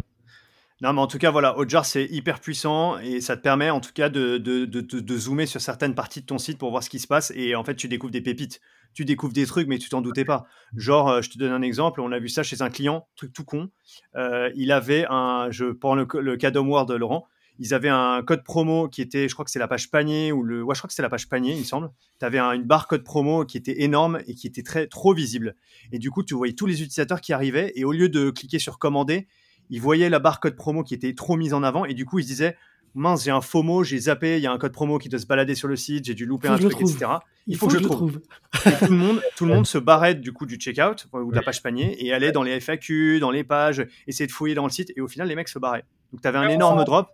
[0.82, 3.80] Non, mais en tout cas, voilà, Hotjar, c'est hyper puissant et ça te permet en
[3.80, 6.84] tout cas de, de, de, de, zoomer sur certaines parties de ton site pour voir
[6.84, 7.32] ce qui se passe.
[7.36, 8.60] Et en fait, tu découvres des pépites.
[8.94, 10.46] Tu découvres des trucs, mais tu t'en doutais pas.
[10.76, 13.34] Genre, euh, je te donne un exemple, on a vu ça chez un client, truc
[13.34, 13.70] tout con.
[14.16, 17.28] Euh, il avait un, je prends le, le cas d'Homeward, Laurent,
[17.60, 20.44] ils avaient un code promo qui était, je crois que c'est la page panier ou
[20.44, 21.92] le, ouais, je crois que c'était la page panier, il me semble.
[22.20, 25.14] Tu avais un, une barre code promo qui était énorme et qui était très trop
[25.14, 25.56] visible.
[25.92, 28.60] Et du coup, tu voyais tous les utilisateurs qui arrivaient et au lieu de cliquer
[28.60, 29.28] sur commander,
[29.70, 32.20] il voyait la barre code promo qui était trop mise en avant et du coup
[32.20, 32.58] il se disait
[32.96, 35.20] mince j'ai un faux mot j'ai zappé il y a un code promo qui doit
[35.20, 37.12] se balader sur le site j'ai dû louper un truc etc
[37.48, 38.22] il, faut, faut, que je le trouve,
[38.52, 38.78] trouve.
[38.80, 41.42] tout le monde tout le monde se barrait du coup du checkout ou de la
[41.42, 44.72] page panier et allait dans les FAQ dans les pages essayer de fouiller dans le
[44.72, 47.10] site et au final les mecs se barraient donc tu avais un énorme drop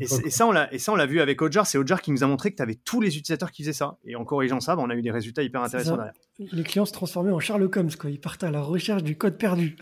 [0.00, 1.66] et, et, ça, on l'a, et ça, on l'a vu avec Ojar.
[1.66, 3.98] C'est Ojar qui nous a montré que tu avais tous les utilisateurs qui faisaient ça.
[4.04, 6.14] Et en corrigeant ça, bah, on a eu des résultats hyper intéressants derrière.
[6.38, 8.10] Les clients se transformaient en Sherlock Holmes, quoi.
[8.10, 9.76] Ils partaient à la recherche du code perdu.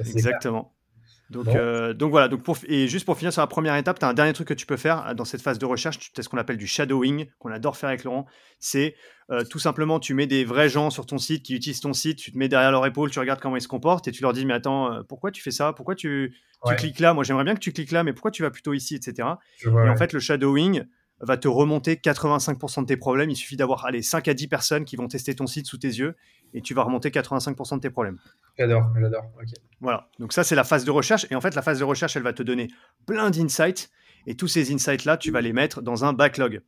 [0.00, 0.75] Exactement.
[1.30, 1.56] Donc, bon.
[1.56, 4.08] euh, donc voilà, donc pour, et juste pour finir sur la première étape, tu as
[4.08, 6.28] un dernier truc que tu peux faire dans cette phase de recherche, tu as ce
[6.28, 8.26] qu'on appelle du shadowing, qu'on adore faire avec Laurent.
[8.60, 8.94] C'est
[9.30, 12.18] euh, tout simplement, tu mets des vrais gens sur ton site qui utilisent ton site,
[12.18, 14.32] tu te mets derrière leur épaule, tu regardes comment ils se comportent et tu leur
[14.32, 15.72] dis, mais attends, euh, pourquoi tu fais ça?
[15.72, 16.76] Pourquoi tu, tu ouais.
[16.76, 17.12] cliques là?
[17.12, 19.28] Moi, j'aimerais bien que tu cliques là, mais pourquoi tu vas plutôt ici, etc.
[19.64, 19.90] Vois, et ouais.
[19.90, 20.84] en fait, le shadowing
[21.20, 23.30] va te remonter 85% de tes problèmes.
[23.30, 25.88] Il suffit d'avoir allez, 5 à 10 personnes qui vont tester ton site sous tes
[25.88, 26.14] yeux
[26.52, 28.18] et tu vas remonter 85% de tes problèmes.
[28.58, 29.24] J'adore, j'adore.
[29.36, 29.54] Okay.
[29.80, 30.08] Voilà.
[30.18, 31.26] Donc ça, c'est la phase de recherche.
[31.30, 32.68] Et en fait, la phase de recherche, elle va te donner
[33.06, 33.90] plein d'insights.
[34.26, 36.60] Et tous ces insights-là, tu vas les mettre dans un backlog.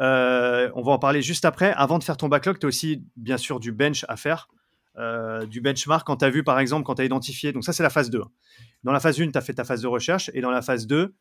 [0.00, 1.72] Euh, on va en parler juste après.
[1.72, 4.48] Avant de faire ton backlog, tu as aussi, bien sûr, du bench à faire.
[5.48, 7.52] du benchmark quand tu as vu, par exemple, quand tu as identifié.
[7.52, 8.22] Donc, ça, c'est la phase 2.
[8.84, 10.30] Dans la phase 1, tu as fait ta phase de recherche.
[10.34, 11.14] Et dans la phase 2,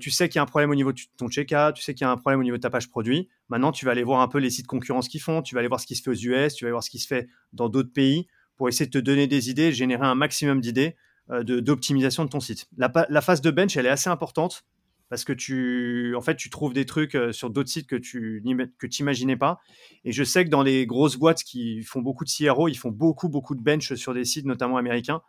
[0.00, 2.04] tu sais qu'il y a un problème au niveau de ton checkout, tu sais qu'il
[2.04, 3.28] y a un problème au niveau de ta page produit.
[3.48, 5.68] Maintenant, tu vas aller voir un peu les sites concurrents qui font, tu vas aller
[5.68, 7.28] voir ce qui se fait aux US, tu vas aller voir ce qui se fait
[7.52, 10.96] dans d'autres pays pour essayer de te donner des idées, générer un maximum d'idées
[11.42, 12.68] d'optimisation de, ton site.
[12.76, 14.64] La, phase de bench, elle est assez importante
[15.08, 18.42] parce que tu, en fait, tu trouves des trucs euh, sur d'autres sites que tu
[18.78, 19.60] que imaginais pas.
[20.04, 22.90] Et je sais que dans les grosses boîtes qui font beaucoup de CRO, ils font
[22.90, 25.22] beaucoup, beaucoup de bench sur des sites, notamment américains.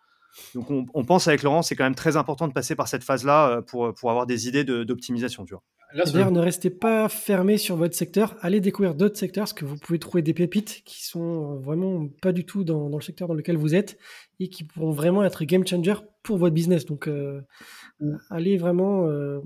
[0.53, 3.49] Donc, on, pense avec Laurent, c'est quand même très important de passer par cette phase-là
[3.49, 5.45] euh, pour, pour avoir des idées d'optimisation.
[5.93, 8.35] D'ailleurs, ne restez pas fermé sur votre secteur.
[8.41, 12.31] Allez découvrir d'autres secteurs, parce que vous pouvez trouver des pépites qui sont vraiment pas
[12.31, 13.97] du tout dans, dans, le secteur dans lequel vous êtes
[14.39, 16.85] et qui pourront vraiment être game changer pour votre business.
[16.85, 17.41] Donc, euh,
[18.01, 18.17] mm.
[18.29, 19.39] allez vraiment euh,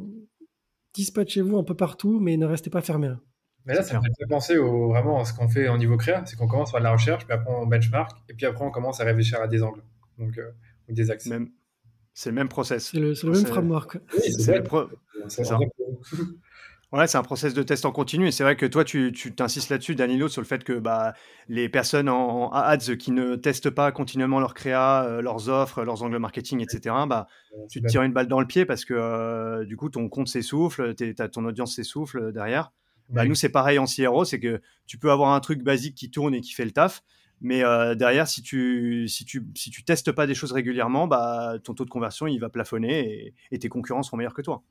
[0.93, 3.11] dispatchez-vous un peu partout, mais ne restez pas fermé.
[3.65, 6.25] Mais là, ça me fait penser au, vraiment à ce qu'on fait au niveau créa,
[6.25, 8.99] c'est qu'on commence par la recherche, puis après on benchmark, et puis après on commence
[8.99, 9.83] à réfléchir à des angles,
[10.17, 10.49] donc euh,
[10.93, 11.29] des axes.
[12.13, 12.89] C'est le même process.
[12.91, 13.97] C'est le, même framework.
[14.13, 14.33] Oui,
[15.27, 15.59] c'est ça.
[16.91, 18.27] Ouais, c'est un process de test en continu.
[18.27, 21.13] Et c'est vrai que toi, tu t'insistes là-dessus, Danilo, sur le fait que bah,
[21.47, 26.01] les personnes en, ads qui ne testent pas continuellement leur créa, euh, leurs offres, leurs
[26.01, 27.27] angles marketing, etc., bah,
[27.69, 30.29] tu te tires une balle dans le pied parce que euh, du coup, ton compte
[30.29, 30.95] s'essouffle,
[31.31, 32.71] ton audience s'essouffle derrière.
[33.09, 36.09] Bah, Nous, c'est pareil en CRO, c'est que tu peux avoir un truc basique qui
[36.09, 37.03] tourne et qui fait le taf.
[37.41, 41.55] Mais euh, derrière, si tu, si, tu, si tu testes pas des choses régulièrement, bah,
[41.63, 44.63] ton taux de conversion il va plafonner et tes concurrents seront meilleurs que toi.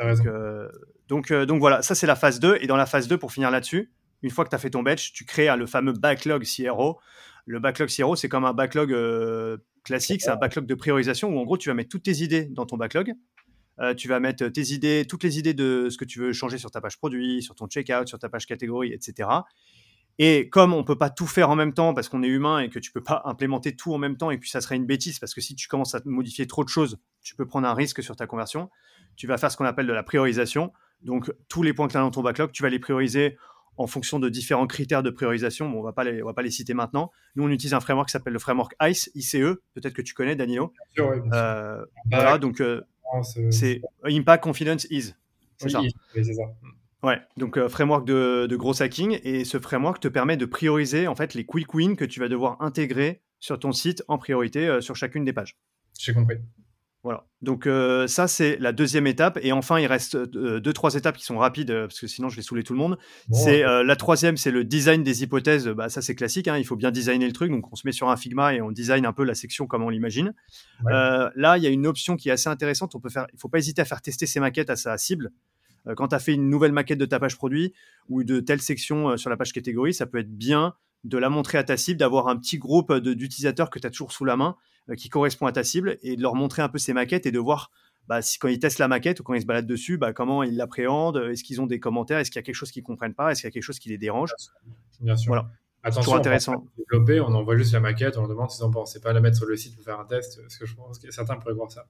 [0.00, 0.68] Euh,
[1.08, 2.58] donc, euh, donc, voilà, ça c'est la phase 2.
[2.60, 3.90] Et dans la phase 2, pour finir là-dessus,
[4.22, 6.98] une fois que tu as fait ton batch, tu crées le fameux backlog CRO.
[7.46, 11.38] Le backlog CRO, c'est comme un backlog euh, classique, c'est un backlog de priorisation où
[11.38, 13.14] en gros tu vas mettre toutes tes idées dans ton backlog.
[13.96, 16.70] tu vas mettre tes idées, toutes les idées de ce que tu veux changer sur
[16.70, 19.28] ta page produit, sur ton checkout, sur ta page catégorie, etc.
[20.18, 22.68] Et comme on peut pas tout faire en même temps parce qu'on est humain et
[22.68, 25.18] que tu peux pas implémenter tout en même temps et puis ça serait une bêtise
[25.18, 28.02] parce que si tu commences à modifier trop de choses, tu peux prendre un risque
[28.02, 28.68] sur ta conversion
[29.16, 30.72] tu vas faire ce qu'on appelle de la priorisation.
[31.02, 33.36] Donc, tous les points que tu as dans ton backlog, tu vas les prioriser
[33.76, 35.68] en fonction de différents critères de priorisation.
[35.68, 37.10] Bon, on va pas les, on va pas les citer maintenant.
[37.36, 39.56] Nous, on utilise un framework qui s'appelle le framework ICE, ICE.
[39.74, 40.72] Peut-être que tu connais, Danilo.
[40.94, 42.82] Bien sûr, euh, voilà, donc euh,
[43.50, 45.14] c'est Impact Confidence Is.
[45.56, 45.80] C'est ça.
[46.14, 46.42] c'est ça.
[47.02, 51.08] Ouais, donc euh, framework de, de, gros hacking et ce framework te permet de prioriser
[51.08, 54.80] en fait les quick wins que tu vas devoir intégrer sur ton site en priorité
[54.80, 55.58] sur chacune des pages.
[55.98, 56.36] J'ai compris.
[57.04, 57.24] Voilà.
[57.40, 61.16] Donc euh, ça c'est la deuxième étape et enfin il reste euh, deux trois étapes
[61.16, 62.96] qui sont rapides euh, parce que sinon je vais saouler tout le monde.
[63.32, 65.66] c'est la troisième c'est le design des hypothèses.
[65.66, 66.46] Bah ça c'est classique.
[66.46, 67.50] Hein, il faut bien designer le truc.
[67.50, 69.82] Donc on se met sur un Figma et on design un peu la section comme
[69.82, 70.32] on l'imagine.
[70.84, 72.94] là il y a une option qui est assez intéressante.
[72.94, 73.26] On peut faire.
[73.32, 75.32] Il faut pas hésiter à faire tester ses maquettes à sa cible.
[75.96, 77.72] Quand tu as fait une nouvelle maquette de ta page produit
[78.08, 81.58] ou de telle section sur la page catégorie, ça peut être bien de la montrer
[81.58, 84.56] à ta cible, d'avoir un petit groupe d'utilisateurs que tu as toujours sous la main
[84.88, 87.32] euh, qui correspond à ta cible et de leur montrer un peu ces maquettes et
[87.32, 87.70] de voir
[88.08, 90.42] bah, si, quand ils testent la maquette ou quand ils se baladent dessus, bah, comment
[90.42, 93.14] ils l'appréhendent, est-ce qu'ils ont des commentaires, est-ce qu'il y a quelque chose qu'ils comprennent
[93.14, 94.32] pas, est-ce qu'il y a quelque chose qui les dérange.
[95.00, 95.28] Bien sûr.
[95.28, 95.50] Voilà.
[95.84, 96.54] Attention, intéressant.
[96.54, 98.92] On développer, on envoie juste la maquette, on leur demande s'ils en pensent.
[98.92, 100.98] C'est pas la mettre sur le site pour faire un test, parce que je pense
[100.98, 101.86] que certains pourraient voir ça.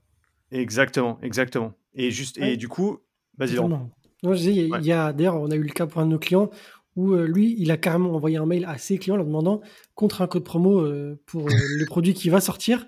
[0.50, 1.74] Exactement, exactement.
[1.94, 3.00] Et juste, et du coup,
[3.38, 3.56] vas-y.
[3.56, 6.18] Non, je il y a, d'ailleurs, on a eu le cas pour un de nos
[6.18, 6.50] clients
[6.96, 9.62] où euh, lui, il a carrément envoyé un mail à ses clients leur demandant
[9.94, 12.86] contre un code promo euh, pour euh, le produit qui va sortir,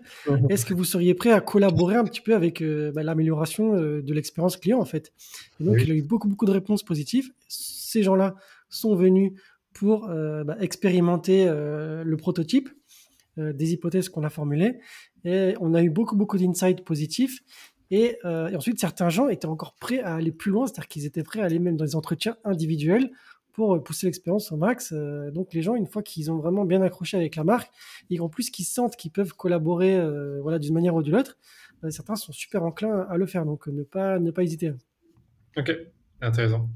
[0.50, 4.56] est-ce que vous seriez prêt à collaborer un petit peu avec bah, l'amélioration de l'expérience
[4.56, 5.12] client en fait?
[5.60, 7.30] Et Donc il a eu beaucoup beaucoup de réponses positives.
[7.48, 8.34] Ces gens-là
[8.68, 9.32] sont venus
[9.72, 12.68] pour bah, expérimenter le prototype
[13.36, 14.78] des hypothèses qu'on a formulées.
[15.24, 17.40] Et on a eu beaucoup beaucoup d'insights positifs.
[17.96, 21.22] Et, et, ensuite, certains gens étaient encore prêts à aller plus loin, c'est-à-dire qu'ils étaient
[21.22, 23.10] prêts à aller même dans des entretiens individuels
[23.54, 24.92] pour euh, pousser l'expérience au max.
[24.92, 27.72] Euh, donc les gens, une fois qu'ils ont vraiment bien accroché avec la marque,
[28.10, 31.38] et en plus qu'ils sentent qu'ils peuvent collaborer euh, voilà, d'une manière ou d'une autre,
[31.90, 33.46] certains sont super enclins à le faire.
[33.46, 34.72] Donc ne pas, ne pas hésiter.
[35.56, 35.72] Ok,
[36.20, 36.68] intéressant.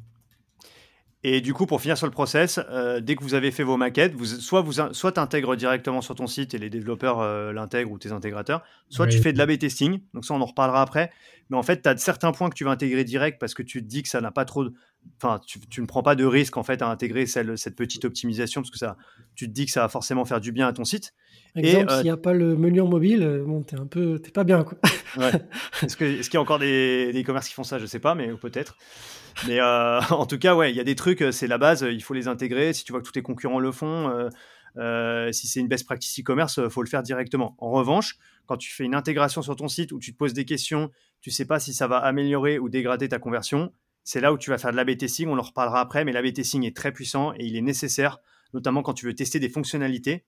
[1.24, 3.76] Et du coup, pour finir sur le process, euh, dès que vous avez fait vos
[3.76, 7.90] maquettes, vous, soit vous soit intègres directement sur ton site et les développeurs euh, l'intègrent
[7.90, 10.00] ou tes intégrateurs, soit tu fais de l'AB testing.
[10.14, 11.10] Donc ça, on en reparlera après.
[11.50, 13.82] Mais en fait, tu as certains points que tu vas intégrer direct parce que tu
[13.82, 14.72] te dis que ça n'a pas trop de...
[15.16, 18.04] Enfin, tu, tu, ne prends pas de risque en fait à intégrer celle, cette petite
[18.04, 18.96] optimisation parce que ça,
[19.34, 21.12] tu te dis que ça va forcément faire du bien à ton site.
[21.56, 24.30] Exemple, euh, s'il n'y a pas le menu en mobile, bon, t'es un peu, t'es
[24.30, 24.78] pas bien quoi.
[25.16, 25.32] ouais.
[25.82, 27.78] Est-ce qu'il y a encore des, des commerces qui font ça?
[27.78, 28.76] Je sais pas, mais peut-être.
[29.46, 31.86] Mais euh, en tout cas, ouais, il y a des trucs, euh, c'est la base,
[31.88, 32.72] il faut les intégrer.
[32.72, 34.30] Si tu vois que tous tes concurrents le font,
[34.76, 37.56] euh, si c'est une best practice e-commerce, il faut le faire directement.
[37.58, 40.44] En revanche, quand tu fais une intégration sur ton site où tu te poses des
[40.44, 43.72] questions, tu sais pas si ça va améliorer ou dégrader ta conversion,
[44.08, 45.28] c'est là où tu vas faire de l'AB testing.
[45.28, 48.20] On en reparlera après, mais l'AB testing est très puissant et il est nécessaire,
[48.54, 50.24] notamment quand tu veux tester des fonctionnalités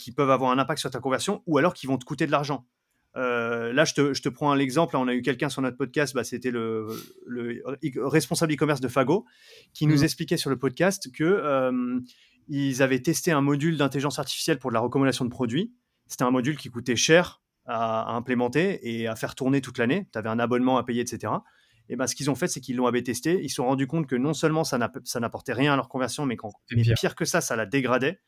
[0.00, 2.32] qui peuvent avoir un impact sur ta conversion ou alors qui vont te coûter de
[2.32, 2.66] l'argent.
[3.14, 4.96] là, je te, je te prends un exemple.
[4.96, 6.88] On a eu quelqu'un sur notre podcast, bah, c'était le,
[7.24, 7.62] le,
[8.04, 9.24] responsable e-commerce de Fago,
[9.74, 10.04] qui nous mmh.
[10.04, 12.02] expliquait sur le podcast que
[12.48, 15.72] ils avaient testé un module d'intelligence artificielle pour de la recommandation de produits.
[16.08, 20.08] C'était un module qui coûtait cher à, implémenter et à faire tourner toute l'année.
[20.12, 21.32] Tu avais un abonnement à payer, etc.
[21.88, 23.40] Et ben, ce qu'ils ont fait, c'est qu'ils l'ont AB testé.
[23.42, 26.36] Ils se sont rendus compte que non seulement ça n'apportait rien à leur conversion, mais,
[26.66, 27.14] pire.
[27.14, 28.20] que ça, ça la dégradait.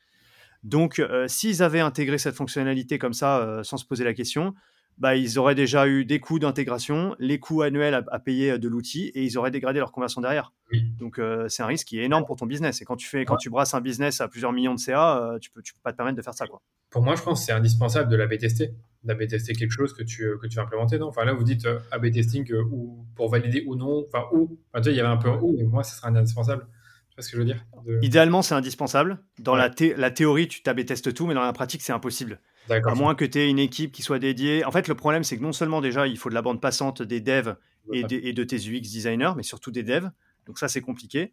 [0.63, 4.55] Donc, euh, s'ils avaient intégré cette fonctionnalité comme ça, euh, sans se poser la question,
[5.01, 8.69] bah, ils auraient déjà eu des coûts d'intégration, les coûts annuels à, payer euh, de
[8.69, 10.53] l'outil, et ils auraient dégradé leur conversion derrière.
[11.01, 12.81] Donc c'est un risque qui est énorme pour ton business.
[12.81, 15.51] Et quand tu fais, quand tu brasses un business à plusieurs millions de CA, tu
[15.51, 16.63] peux, tu peux pas te permettre de faire ça, quoi.
[16.91, 18.73] Pour moi, je pense que c'est indispensable de l'AB tester
[19.05, 21.09] d'AB tester quelque chose que tu, que tu vas implémenter, non?
[21.09, 24.59] Enfin là, vous dites euh, AB testing euh, ou pour valider ou non, enfin ou.
[24.73, 26.67] Enfin, tu vois, il y avait un peu un ou, mais moi, ce sera indispensable.
[27.09, 27.65] Tu vois ce que je veux dire?
[28.03, 29.19] Idéalement, c'est indispensable.
[29.39, 32.41] Dans la, la, théorie, tu t'AB testes tout, mais dans la pratique, c'est impossible.
[32.69, 34.65] À moins que tu aies une équipe qui soit dédiée.
[34.65, 37.03] En fait, le problème, c'est que non seulement déjà, il faut de la bande passante
[37.03, 37.57] des devs
[37.93, 40.11] et, et de tes UX designers, mais surtout des devs.
[40.47, 41.33] Donc ça, c'est compliqué.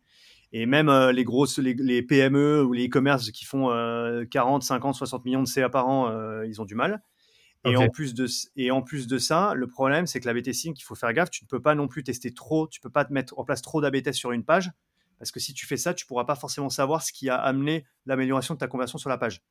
[0.54, 3.68] Et même euh, les grosses, les, PME ou les e-commerce qui font
[4.32, 7.02] 40, 50, 60 millions de CA par an, ils ont du mal.
[7.66, 10.74] Et, en plus de, et en plus de ça, le problème, c'est que la testing,
[10.78, 12.90] il faut faire gaffe, tu ne peux pas non plus tester trop, tu ne peux
[12.90, 14.72] pas te mettre en place trop d'AB tests sur une page,
[15.20, 17.36] parce que si tu fais ça, tu ne pourras pas forcément savoir ce qui a
[17.36, 19.42] amené l'amélioration de ta conversion sur la page.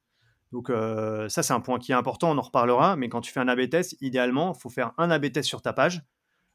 [0.53, 3.33] Donc euh, ça, c'est un point qui est important, on en reparlera, mais quand tu
[3.33, 6.03] fais un AB test, idéalement, il faut faire un AB test sur ta page,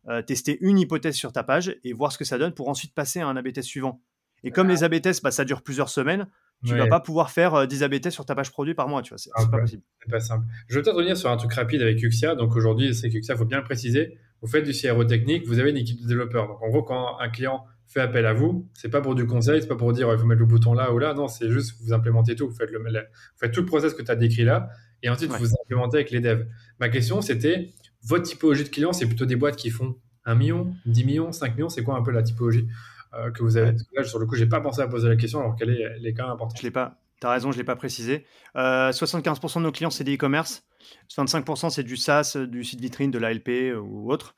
[0.07, 2.93] euh, tester une hypothèse sur ta page et voir ce que ça donne pour ensuite
[2.93, 4.01] passer à un AB test suivant.
[4.43, 6.27] Et comme les AB tests, bah, ça dure plusieurs semaines,
[6.65, 8.87] tu ne vas pas pouvoir faire 10 euh, AB tests sur ta page produit par
[8.87, 9.83] mois, tu vois, c'est ah, pas possible.
[10.03, 10.45] C'est pas simple.
[10.67, 12.35] Je vais peut-être revenir sur un truc rapide avec Uxia.
[12.35, 14.17] Donc aujourd'hui, c'est qu'Uxia, il faut bien le préciser.
[14.41, 16.47] Vous faites du CRO technique, vous avez une équipe de développeurs.
[16.47, 19.61] Donc en gros, quand un client fait appel à vous, c'est pas pour du conseil,
[19.61, 21.13] c'est pas pour dire il faut mettre le bouton là ou là.
[21.13, 22.47] Non, c'est juste vous implémentez tout.
[22.47, 22.85] Vous faites, le, vous
[23.37, 24.69] faites tout le process que tu as décrit là
[25.03, 26.45] et ensuite vous implémentez avec les devs.
[26.79, 27.69] Ma question, c'était
[28.03, 31.55] votre typologie de clients, c'est plutôt des boîtes qui font 1 million, 10 millions, 5
[31.55, 31.69] millions.
[31.69, 32.67] C'est quoi un peu la typologie
[33.13, 33.75] euh, que vous avez?
[33.95, 36.13] Là, sur le coup, j'ai pas pensé à poser la question alors qu'elle est, est
[36.13, 36.57] quand même importante.
[36.59, 37.00] Je l'ai pas.
[37.21, 38.25] Tu as raison, je ne l'ai pas précisé.
[38.55, 40.63] 75% de nos clients, c'est des e-commerce.
[41.15, 44.35] 25%, c'est du SaaS, du site vitrine, de l'ALP euh, ou autre.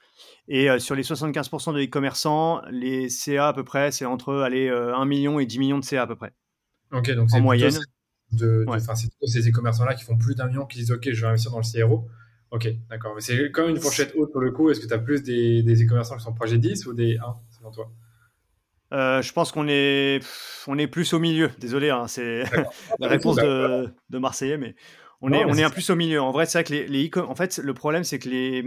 [0.50, 4.70] Et euh, sur les 75% de e-commerçants, les CA à peu près, c'est entre allez,
[4.70, 6.34] 1 million et 10 millions de CA à peu près.
[6.92, 7.74] Ok, donc c'est en moyenne.
[8.34, 11.52] De, c'est ces e-commerçants-là qui font plus d'un million qui disent Ok, je vais investir
[11.52, 12.08] dans le CRO.
[12.52, 13.14] Ok, d'accord.
[13.16, 14.70] Mais c'est quand même une fourchette haute pour le coup.
[14.70, 17.36] Est-ce que tu as plus des, des e-commerçants qui sont projet 10 ou des 1
[17.58, 17.92] selon toi?
[18.92, 20.20] Euh, je pense qu'on est,
[20.68, 21.50] on est plus au milieu.
[21.60, 22.44] Désolé, hein, c'est
[23.00, 24.76] la réponse de, de, Marseillais, mais
[25.22, 26.22] on est, on est un plus au milieu.
[26.22, 28.64] En vrai, c'est vrai que les, les en fait, le problème, c'est que les,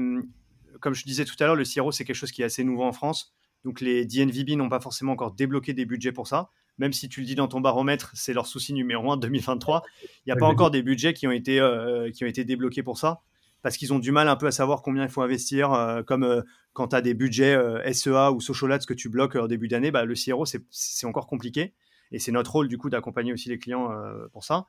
[0.81, 2.85] comme je disais tout à l'heure, le CRO, c'est quelque chose qui est assez nouveau
[2.85, 3.35] en France.
[3.65, 6.51] Donc les DNVB n'ont pas forcément encore débloqué des budgets pour ça.
[6.79, 9.83] Même si tu le dis dans ton baromètre, c'est leur souci numéro un de 2023.
[10.05, 12.83] Il n'y a pas encore des budgets qui ont été, euh, qui ont été débloqués
[12.83, 13.23] pour ça
[13.63, 15.73] parce qu'ils ont du mal un peu à savoir combien il faut investir.
[15.73, 16.43] Euh, comme euh,
[16.73, 19.69] quand tu as des budgets euh, SEA ou Social Ads que tu bloques au début
[19.69, 21.75] d'année, bah, le CRO, c'est encore compliqué.
[22.13, 23.91] Et c'est notre rôle, du coup, d'accompagner aussi les clients
[24.33, 24.67] pour ça.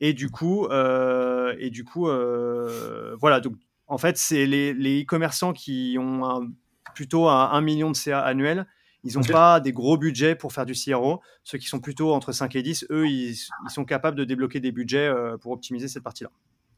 [0.00, 3.38] Et du coup, et du coup voilà.
[3.40, 3.54] Donc,
[3.86, 6.52] en fait, c'est les e-commerçants qui ont
[6.96, 8.66] plutôt un, 1 million de CA annuel.
[9.04, 11.20] Ils n'ont pas des gros budgets pour faire du CRO.
[11.44, 13.36] Ceux qui sont plutôt entre 5 et 10, eux, ils
[13.68, 16.32] sont capables de débloquer des budgets pour optimiser cette partie-là.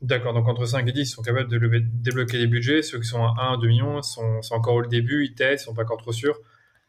[0.05, 1.59] D'accord, donc entre 5 et 10, ils sont capables de
[2.03, 2.83] débloquer les budgets.
[2.83, 5.64] Ceux qui sont à 1, 2 millions sont, sont encore au début, ils testent, ils
[5.64, 6.38] sont pas encore trop sûrs.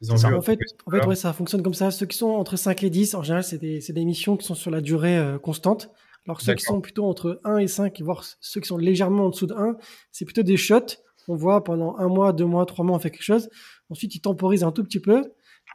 [0.01, 1.91] ça, en fait, en fait ça fonctionne comme ça.
[1.91, 4.53] Ceux qui sont entre 5 et 10, en général, c'est des, des, missions qui sont
[4.53, 5.91] sur la durée euh, constante.
[6.27, 9.29] Alors ceux qui sont plutôt entre 1 et 5, voire ceux qui sont légèrement en
[9.29, 9.77] dessous de 1,
[10.11, 10.97] c'est plutôt des shots.
[11.29, 13.49] On voit pendant un mois, deux mois, trois mois, on fait quelque chose.
[13.89, 15.23] Ensuite, ils temporisent un tout petit peu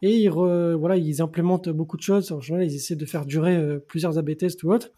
[0.03, 2.33] et ils, voilà, ils implémentent beaucoup de choses.
[2.33, 4.91] En général, ils essaient de faire durer euh, plusieurs AB tests ou autres.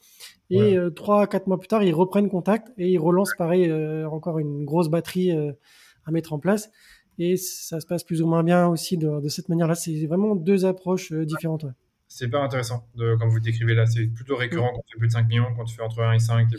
[0.50, 4.08] Et euh, trois, quatre mois plus tard, ils reprennent contact et ils relancent pareil euh,
[4.08, 6.70] encore une grosse batterie à mettre en place.
[7.18, 9.74] Et ça se passe plus ou moins bien aussi de, de cette manière-là.
[9.74, 11.66] C'est vraiment deux approches différentes.
[12.08, 13.86] C'est pas intéressant, de, comme vous décrivez là.
[13.86, 15.46] C'est plutôt récurrent quand tu fais plus de 5 millions.
[15.56, 16.58] Quand tu fais entre 1 et 5, tu es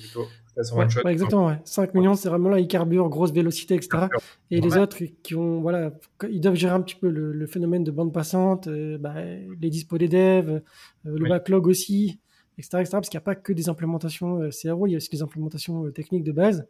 [0.58, 1.60] ouais, exactement, ouais.
[1.66, 4.08] 5 millions, c'est vraiment là, ils carburent, grosse vélocité, etc.
[4.52, 5.92] Et les autres qui ont, voilà,
[6.30, 9.16] ils doivent gérer un petit peu le, phénomène de bande passante, euh, bah,
[9.60, 10.62] les dispos des devs, euh,
[11.06, 12.20] le backlog aussi,
[12.58, 12.90] etc., etc.
[12.92, 15.22] parce qu'il n'y a pas que des implémentations euh, CRO, il y a aussi des
[15.22, 16.68] implémentations techniques de base,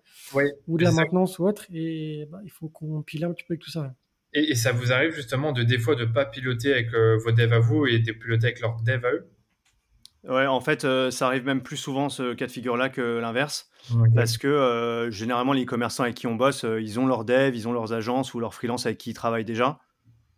[0.67, 3.53] ou de la maintenance ou autre, et bah, il faut qu'on pile un petit peu
[3.53, 3.93] avec tout ça.
[4.33, 6.89] Et, ça vous arrive justement de des fois de pas piloter avec
[7.23, 9.29] vos devs à vous et de piloter avec leurs devs à eux?
[10.23, 13.69] Ouais, en fait, euh, ça arrive même plus souvent ce cas de figure-là que l'inverse.
[14.15, 17.67] Parce que euh, généralement, les commerçants avec qui on bosse, ils ont leurs devs, ils
[17.67, 19.79] ont leurs agences ou leurs freelances avec qui ils travaillent déjà.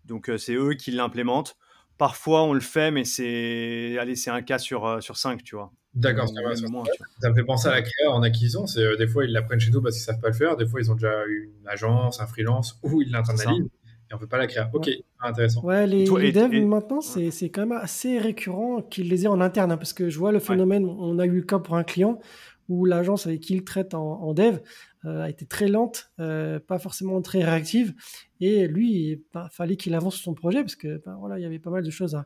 [0.06, 1.58] Donc, c'est eux qui l'implémentent.
[1.98, 5.72] Parfois, on le fait, mais c'est allez, c'est un cas sur, sur cinq, tu vois.
[5.96, 8.68] D'accord, ça, me fait penser à la créa en acquisition.
[8.68, 10.58] C'est euh, des fois ils la prennent chez nous parce qu'ils savent pas le faire.
[10.58, 13.70] Des fois ils ont déjà une agence, un freelance ou ils l'internalisent
[14.16, 14.63] on peut pas la créer.
[14.74, 14.89] Ok,
[15.20, 15.63] intéressant.
[15.63, 19.78] Ouais, les, devs maintenant c'est quand même assez récurrent qu'ils les aient en interne hein,
[19.78, 20.86] parce que je vois le phénomène.
[20.86, 22.20] On a eu le cas pour un client
[22.68, 24.57] où l'agence avec qui il traite en, dev
[25.05, 27.93] euh, a été très lente, euh, pas forcément très réactive
[28.41, 31.45] et lui il bah, fallait qu'il avance son projet parce que bah, voilà il y
[31.45, 32.26] avait pas mal de choses à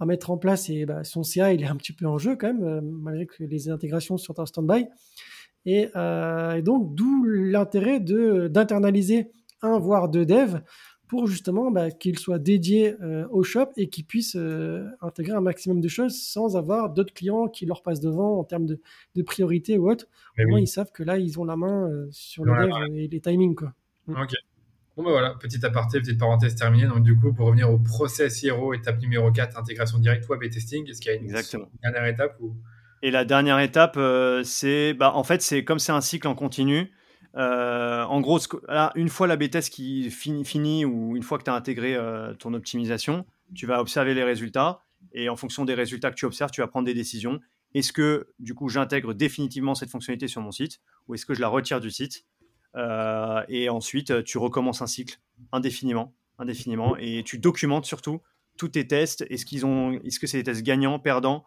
[0.00, 2.34] à mettre en place et bah, son CA il est un petit peu en jeu
[2.34, 4.86] quand même euh, malgré que les intégrations sont en stand-by
[5.66, 10.62] et, euh, donc d'où l'intérêt de d'internaliser un voire deux devs
[11.10, 14.36] pour justement bah, qu'il soit dédié euh, au shop et qu'il puisse
[15.00, 18.66] intégrer un maximum de choses sans avoir d'autres clients qui leur passent devant en termes
[18.66, 18.80] de,
[19.16, 20.06] de priorité ou autre.
[20.38, 23.20] Au moins, ils savent que là, ils ont la main sur le dev et les
[23.20, 23.56] timings.
[23.56, 23.74] Quoi.
[24.08, 24.34] Ok,
[24.96, 26.86] Bon bah voilà, petit aparté, petite parenthèse terminée.
[26.86, 30.50] Donc du coup, pour revenir au process Hero, étape numéro 4, intégration directe web et
[30.50, 31.28] testing, est-ce qu'il y a une
[31.82, 32.54] dernière étape ou...
[33.02, 36.34] Et la dernière étape, euh, c'est bah, en fait, c'est comme c'est un cycle en
[36.34, 36.92] continu.
[37.36, 38.40] Euh, en gros,
[38.94, 42.34] une fois la B-test qui finit, fini, ou une fois que tu as intégré euh,
[42.34, 43.24] ton optimisation,
[43.54, 46.66] tu vas observer les résultats et en fonction des résultats que tu observes, tu vas
[46.66, 47.40] prendre des décisions.
[47.74, 51.40] Est-ce que du coup j'intègre définitivement cette fonctionnalité sur mon site ou est-ce que je
[51.40, 52.26] la retire du site
[52.76, 55.18] euh, et ensuite, tu recommences un cycle
[55.50, 58.20] indéfiniment, indéfiniment, et tu documentes surtout
[58.56, 59.24] tous tes tests.
[59.28, 61.44] Est-ce qu'ils ont, est-ce que c'est des tests gagnants, perdants?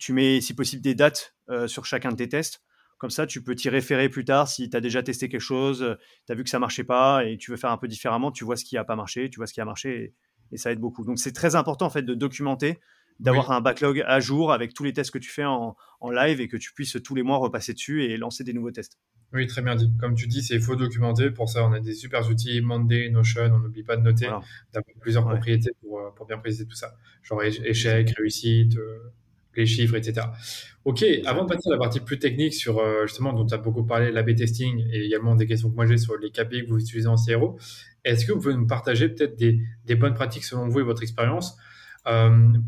[0.00, 2.60] Tu mets, si possible, des dates sur chacun de tes tests.
[3.04, 5.98] Comme ça, tu peux t'y référer plus tard si tu as déjà testé quelque chose,
[6.24, 8.46] tu as vu que ça marchait pas et tu veux faire un peu différemment, tu
[8.46, 10.14] vois ce qui a pas marché, tu vois ce qui a marché
[10.50, 11.04] et, ça aide beaucoup.
[11.04, 12.78] Donc c'est très important en fait de documenter,
[13.20, 15.76] d'avoir un backlog à jour avec tous les tests que tu fais en,
[16.10, 18.98] live et que tu puisses tous les mois repasser dessus et lancer des nouveaux tests.
[19.34, 19.92] Oui, très bien dit.
[20.00, 21.30] Comme tu dis, c'est faux documenté.
[21.30, 24.28] Pour ça, on a des super outils, Monday, Notion, on n'oublie pas de noter,
[24.72, 26.94] d'avoir plusieurs propriétés euh, pour, bien préciser tout ça.
[27.22, 29.12] Genre échec, réussite, euh,
[29.56, 30.26] les chiffres, etc.
[30.84, 33.58] Ok, avant de passer à la partie plus technique sur euh, justement dont tu as
[33.58, 36.70] beaucoup parlé, l'AB testing et également des questions que moi j'ai sur les KPI que
[36.70, 37.58] vous utilisez en CRO,
[38.04, 41.02] est-ce que vous pouvez nous partager peut-être des, des, bonnes pratiques selon vous et votre
[41.02, 41.56] expérience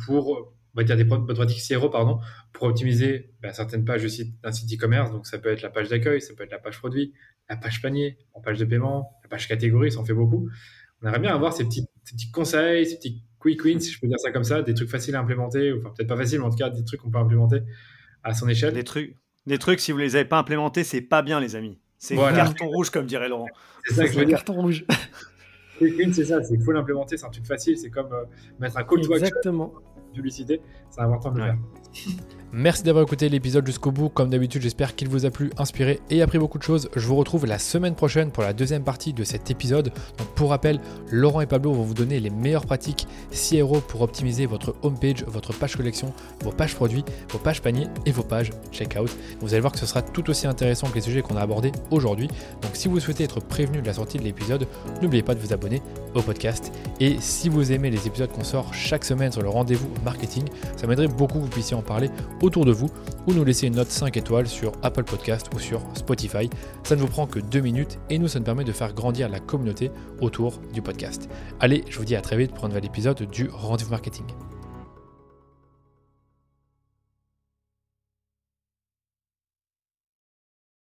[0.07, 2.21] pour on va dire des bonnes pratiques CRO, pardon,
[2.53, 4.03] pour optimiser ben, certaines pages
[4.43, 5.11] d'un site e-commerce.
[5.11, 7.15] Donc, ça peut être la page d'accueil, ça peut être la page produit,
[7.49, 10.51] la page panier, la page de paiement, la page catégorie, ça en fait beaucoup.
[11.01, 14.07] On aimerait bien avoir ces petits, petits conseils, ces petits quick wins, si je peux
[14.07, 16.51] dire ça comme ça, des trucs faciles à implémenter, enfin, peut-être pas faciles, mais en
[16.51, 17.63] tout cas, des trucs qu'on peut implémenter
[18.23, 18.75] à son échelle.
[18.75, 19.17] Des trucs,
[19.47, 21.79] des trucs si vous les avez pas implémentés, c'est pas bien, les amis.
[21.99, 23.49] C'est un carton rouge, comme dirait Laurent.
[23.85, 24.37] C'est ça que je veux dire.
[24.37, 24.85] Carton rouge.
[25.79, 28.25] quick win, c'est ça, c'est faut l'implémenter, c'est un truc facile, c'est comme euh,
[28.59, 29.27] mettre un call to action.
[29.27, 29.75] Exactement
[30.17, 30.61] publicité,
[30.91, 31.59] c'est important de le faire.
[32.59, 34.09] Merci d'avoir écouté l'épisode jusqu'au bout.
[34.09, 36.89] Comme d'habitude, j'espère qu'il vous a plu, inspiré et appris beaucoup de choses.
[36.97, 39.93] Je vous retrouve la semaine prochaine pour la deuxième partie de cet épisode.
[40.17, 40.81] Donc, pour rappel,
[41.11, 45.53] Laurent et Pablo vont vous donner les meilleures pratiques CRO pour optimiser votre homepage, votre
[45.53, 49.11] page collection, vos pages produits, vos pages paniers et vos pages checkout.
[49.41, 51.73] Vous allez voir que ce sera tout aussi intéressant que les sujets qu'on a abordés
[51.91, 52.29] aujourd'hui.
[52.63, 54.67] Donc, si vous souhaitez être prévenu de la sortie de l'épisode,
[55.03, 55.83] n'oubliez pas de vous abonner
[56.15, 56.73] au podcast.
[57.01, 60.45] Et si vous aimez les épisodes qu'on sort chaque semaine sur le rendez-vous marketing,
[60.77, 62.11] ça m'aiderait beaucoup que vous puissiez en parler
[62.43, 62.91] autour de vous
[63.27, 66.51] ou nous laisser une note 5 étoiles sur Apple Podcast ou sur Spotify.
[66.83, 69.29] Ça ne vous prend que 2 minutes et nous, ça nous permet de faire grandir
[69.29, 71.29] la communauté autour du podcast.
[71.61, 74.27] Allez, je vous dis à très vite pour un nouvel épisode du Rendez-vous Marketing.